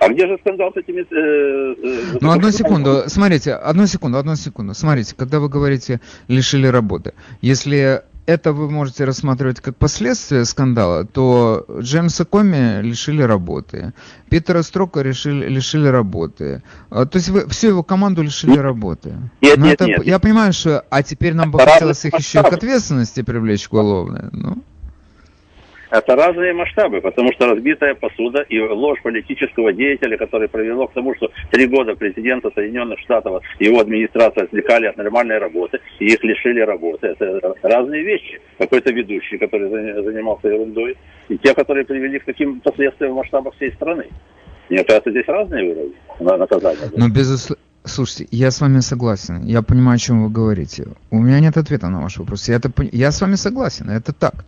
[0.00, 1.02] А где же скандал с этими...
[1.02, 4.74] Э, э, ну, одну секунду, смотрите, одну секунду, одну секунду.
[4.74, 11.66] Смотрите, когда вы говорите «лишили работы», если это вы можете рассматривать как последствие скандала, то
[11.80, 13.92] Джеймса Коми лишили работы,
[14.30, 16.62] Питера Строка решили, лишили работы.
[16.90, 19.14] А, то есть вы всю его команду лишили нет, работы.
[19.42, 20.06] Нет, нет, это, нет.
[20.06, 20.84] Я понимаю, что...
[20.90, 24.24] А теперь нам бы хотелось их еще к ответственности привлечь уголовной.
[24.32, 24.56] Ну.
[25.96, 31.14] Это разные масштабы, потому что разбитая посуда и ложь политического деятеля, которое привело к тому,
[31.14, 36.60] что три года президента Соединенных Штатов его администрация отвлекали от нормальной работы, и их лишили
[36.60, 37.06] работы.
[37.06, 38.40] Это разные вещи.
[38.58, 39.70] Какой-то ведущий, который
[40.04, 40.96] занимался ерундой,
[41.30, 44.06] и те, которые привели к таким последствиям в масштабах всей страны.
[44.68, 46.90] Мне кажется, здесь разные уровни наказания.
[46.96, 49.44] Но безусловно, Слушайте, я с вами согласен.
[49.44, 50.88] Я понимаю, о чем вы говорите.
[51.10, 52.48] У меня нет ответа на ваш вопрос.
[52.48, 54.44] Я, это, я с вами согласен, это так.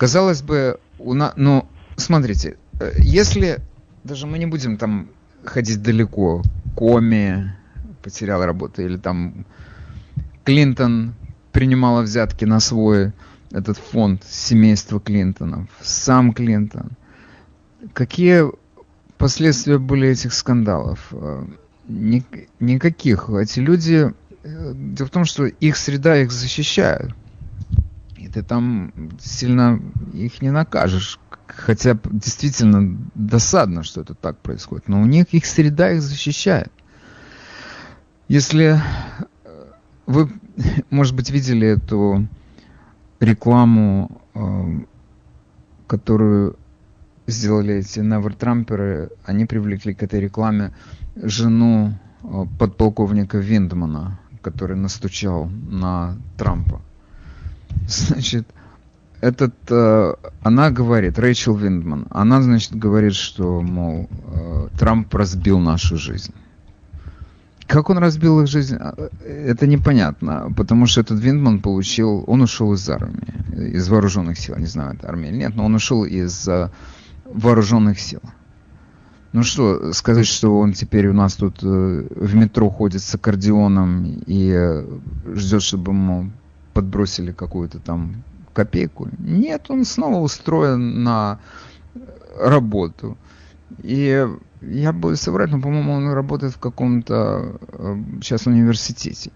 [0.00, 3.60] Казалось бы, у нас, ну, смотрите, э, если
[4.02, 5.10] даже мы не будем там
[5.44, 6.42] ходить далеко,
[6.74, 7.54] Коми
[8.02, 9.44] потерял работу, или там
[10.44, 11.12] Клинтон
[11.52, 13.12] принимала взятки на свой
[13.50, 16.92] этот фонд семейства Клинтонов, сам Клинтон.
[17.92, 18.44] Какие
[19.18, 21.08] последствия были этих скандалов?
[21.12, 21.44] Э,
[21.86, 23.28] никаких.
[23.28, 24.14] Эти люди...
[24.44, 27.10] Э, дело в том, что их среда их защищает
[28.28, 29.80] ты там сильно
[30.12, 31.18] их не накажешь.
[31.46, 34.88] Хотя действительно досадно, что это так происходит.
[34.88, 36.70] Но у них их среда их защищает.
[38.28, 38.78] Если э,
[40.06, 40.30] вы,
[40.90, 42.28] может быть, видели эту
[43.18, 44.80] рекламу, э,
[45.86, 46.56] которую
[47.26, 50.72] сделали эти Невертрамперы, они привлекли к этой рекламе
[51.16, 56.80] жену э, подполковника Виндмана, который настучал на Трампа.
[57.88, 58.46] Значит,
[59.20, 65.96] этот, э, она говорит, Рэйчел Виндман, она, значит, говорит, что, мол, э, Трамп разбил нашу
[65.96, 66.32] жизнь.
[67.66, 68.94] Как он разбил их жизнь, а,
[69.24, 74.66] это непонятно, потому что этот Виндман получил, он ушел из армии, из вооруженных сил, не
[74.66, 76.70] знаю, это армия или нет, но он ушел из э,
[77.26, 78.20] вооруженных сил.
[79.32, 84.04] Ну что, сказать, что он теперь у нас тут э, в метро ходит с аккордеоном
[84.26, 84.84] и э,
[85.36, 86.30] ждет, чтобы ему
[86.80, 88.24] подбросили какую-то там
[88.54, 89.08] копейку.
[89.18, 91.38] Нет, он снова устроен на
[92.38, 93.18] работу.
[93.82, 94.26] И
[94.62, 99.30] я боюсь соврать, но, по-моему, он работает в каком-то э, сейчас университете.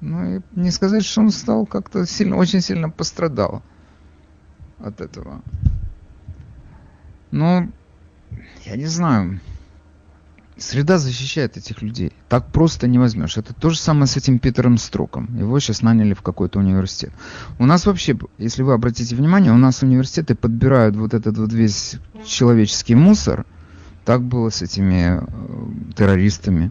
[0.00, 3.62] Ну и не сказать, что он стал как-то сильно, очень сильно пострадал
[4.80, 5.40] от этого.
[7.30, 7.68] Но
[8.64, 9.38] я не знаю.
[10.56, 12.12] Среда защищает этих людей.
[12.28, 13.36] Так просто не возьмешь.
[13.36, 15.36] Это то же самое с этим Питером Строком.
[15.36, 17.12] Его сейчас наняли в какой-то университет.
[17.58, 21.96] У нас вообще, если вы обратите внимание, у нас университеты подбирают вот этот вот весь
[22.24, 23.46] человеческий мусор.
[24.04, 25.26] Так было с этими э,
[25.96, 26.70] террористами,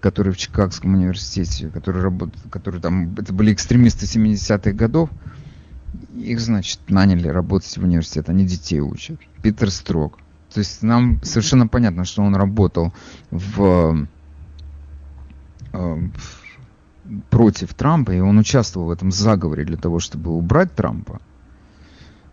[0.00, 5.10] которые в Чикагском университете, которые работают, которые там, это были экстремисты 70-х годов.
[6.14, 9.18] Их, значит, наняли работать в университет, они детей учат.
[9.42, 10.18] Питер Строк
[10.54, 12.92] то есть нам совершенно понятно, что он работал
[13.32, 14.06] в,
[15.72, 16.08] э,
[17.28, 21.20] против Трампа, и он участвовал в этом заговоре для того, чтобы убрать Трампа.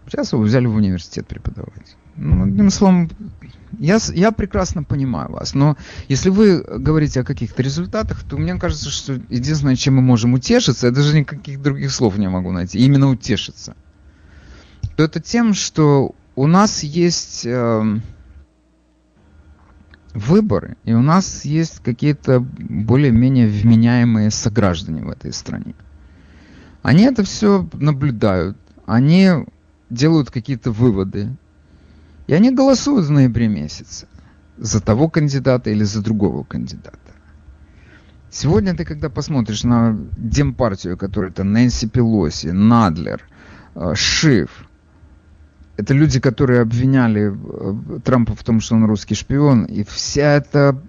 [0.06, 1.96] Сейчас его взяли в университет преподавать.
[2.16, 3.10] Ну, одним словом,
[3.80, 5.76] я, я прекрасно понимаю вас, но
[6.08, 10.88] если вы говорите о каких-то результатах, то мне кажется, что единственное, чем мы можем утешиться,
[10.88, 13.76] я даже никаких других слов не могу найти, именно утешиться,
[14.96, 18.00] то это тем, что у нас есть э,
[20.14, 25.76] выборы, и у нас есть какие-то более-менее вменяемые сограждане в этой стране.
[26.82, 29.30] Они это все наблюдают, они
[29.90, 31.36] делают какие-то выводы,
[32.28, 34.08] и они голосуют в ноябре месяце
[34.58, 36.98] за того кандидата или за другого кандидата.
[38.30, 43.22] Сегодня ты, когда посмотришь на демпартию, которая это Нэнси Пелоси, Надлер,
[43.76, 44.66] э, Шиф,
[45.78, 50.82] это люди, которые обвиняли э, Трампа в том, что он русский шпион, и вся эта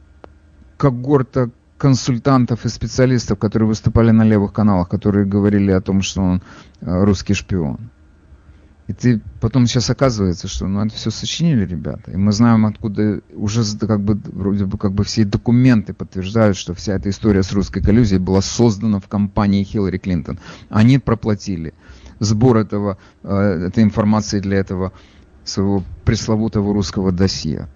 [0.76, 6.42] когорта консультантов и специалистов, которые выступали на левых каналах, которые говорили о том, что он
[6.80, 7.90] э, русский шпион.
[8.88, 12.10] И ты потом сейчас оказывается, что ну, это все сочинили ребята.
[12.10, 16.74] И мы знаем, откуда уже как бы, вроде бы как бы все документы подтверждают, что
[16.74, 20.38] вся эта история с русской коллюзией была создана в компании Хиллари Клинтон.
[20.68, 21.74] Они проплатили
[22.22, 24.92] сбор этого, э, этой информации для этого
[25.44, 27.68] своего пресловутого русского досье.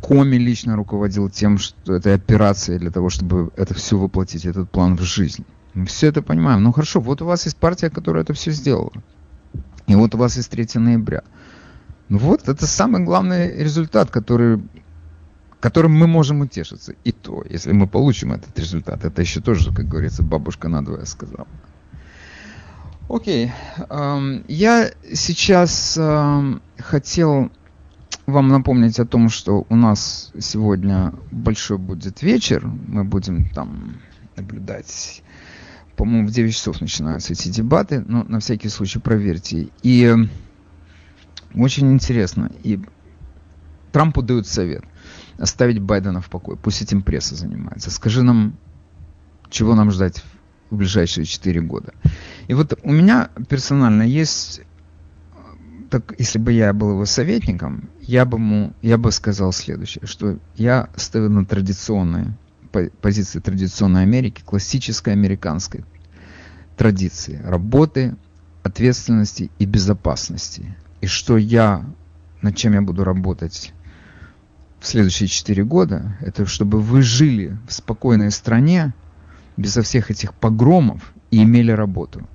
[0.00, 4.96] Коми лично руководил тем, что этой операцией для того, чтобы это все воплотить, этот план
[4.96, 5.44] в жизнь.
[5.74, 6.62] Мы все это понимаем.
[6.62, 8.92] Ну хорошо, вот у вас есть партия, которая это все сделала.
[9.86, 11.22] И вот у вас есть 3 ноября.
[12.08, 14.62] Ну вот, это самый главный результат, который,
[15.60, 16.94] которым мы можем утешиться.
[17.04, 21.46] И то, если мы получим этот результат, это еще тоже, как говорится, бабушка надвое сказала.
[23.08, 23.52] Окей.
[23.78, 24.44] Okay.
[24.48, 25.98] Я сейчас
[26.78, 27.52] хотел
[28.26, 32.66] вам напомнить о том, что у нас сегодня большой будет вечер.
[32.66, 33.96] Мы будем там
[34.36, 35.22] наблюдать.
[35.96, 39.68] По-моему, в 9 часов начинаются эти дебаты, но на всякий случай проверьте.
[39.82, 40.14] И
[41.54, 42.50] очень интересно.
[42.64, 42.80] И
[43.92, 44.82] Трампу дают совет
[45.38, 46.58] оставить Байдена в покое.
[46.60, 47.90] Пусть этим пресса занимается.
[47.90, 48.56] Скажи нам,
[49.48, 50.24] чего нам ждать
[50.70, 51.94] в ближайшие 4 года.
[52.48, 54.60] И вот у меня персонально есть,
[55.90, 60.38] так, если бы я был его советником, я бы, ему, я бы сказал следующее, что
[60.56, 62.36] я ставил на традиционные
[63.00, 65.84] позиции традиционной Америки, классической американской
[66.76, 68.16] традиции работы,
[68.62, 70.76] ответственности и безопасности.
[71.00, 71.84] И что я,
[72.42, 73.72] над чем я буду работать
[74.78, 78.92] в следующие четыре года, это чтобы вы жили в спокойной стране,
[79.56, 82.28] безо всех этих погромов и имели работу.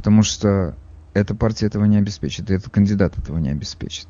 [0.00, 0.74] Потому что
[1.12, 4.06] эта партия этого не обеспечит, и этот кандидат этого не обеспечит.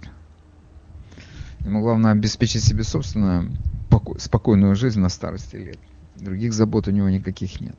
[1.65, 3.51] Ему главное обеспечить себе собственную
[4.19, 5.81] спокойную жизнь на старости лет.
[6.15, 7.75] Других забот у него никаких нет.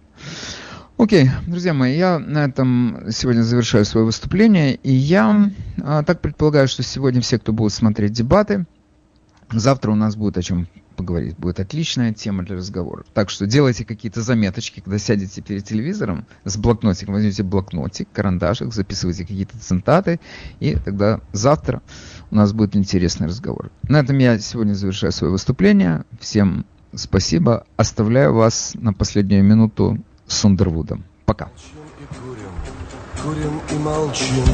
[0.98, 4.76] Окей, друзья мои, я на этом сегодня завершаю свое выступление.
[4.76, 5.50] И я
[5.82, 8.66] а, так предполагаю, что сегодня все, кто будут смотреть дебаты,
[9.50, 10.68] завтра у нас будет о чем
[11.02, 11.36] поговорить.
[11.38, 13.04] Будет отличная тема для разговора.
[13.16, 17.16] Так что делайте какие-то заметочки, когда сядете перед телевизором с блокнотиком.
[17.16, 20.20] Возьмите блокнотик, карандашик, записывайте какие-то цитаты.
[20.60, 21.82] И тогда завтра
[22.30, 23.72] у нас будет интересный разговор.
[23.90, 26.06] На этом я сегодня завершаю свое выступление.
[26.20, 27.66] Всем спасибо.
[27.78, 29.98] Оставляю вас на последнюю минуту
[30.28, 31.04] с Сундервудом.
[31.26, 31.50] Пока.
[33.24, 34.46] Курим и молчим,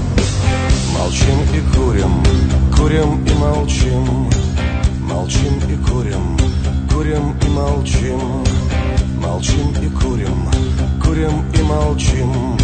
[0.93, 2.23] молчим и курим,
[2.75, 4.29] курим и молчим.
[5.07, 6.36] Молчим и курим,
[6.97, 8.43] курим и молчим,
[9.21, 10.49] молчим и курим,
[11.03, 12.57] курим и молчим.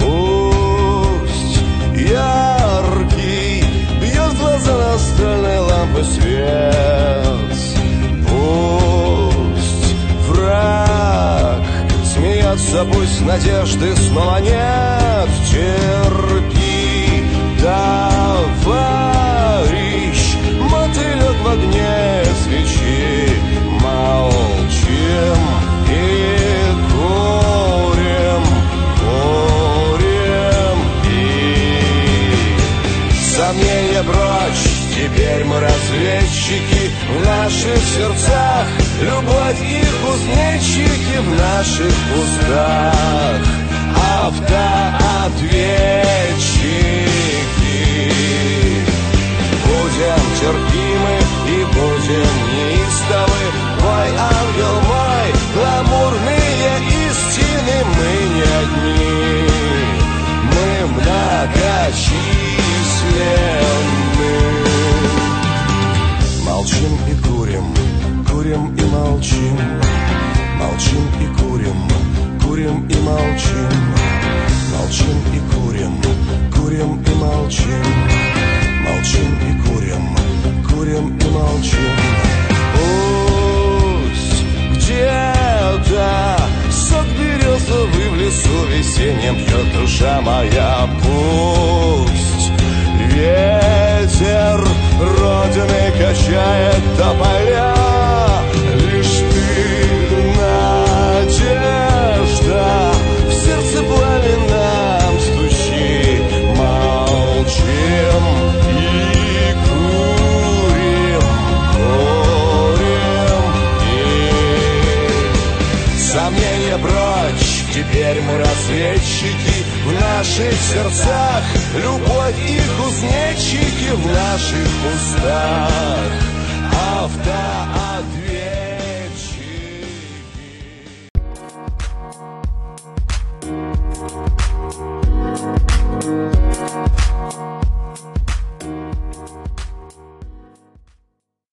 [0.00, 1.60] Пусть
[1.94, 3.62] яркий
[4.00, 7.54] бьет в глаза настольной лампы свет.
[8.28, 9.94] Пусть
[10.30, 11.62] враг
[12.12, 15.28] смеется, пусть надежды снова нет.
[15.48, 17.22] Терпи,
[17.62, 19.35] товарищ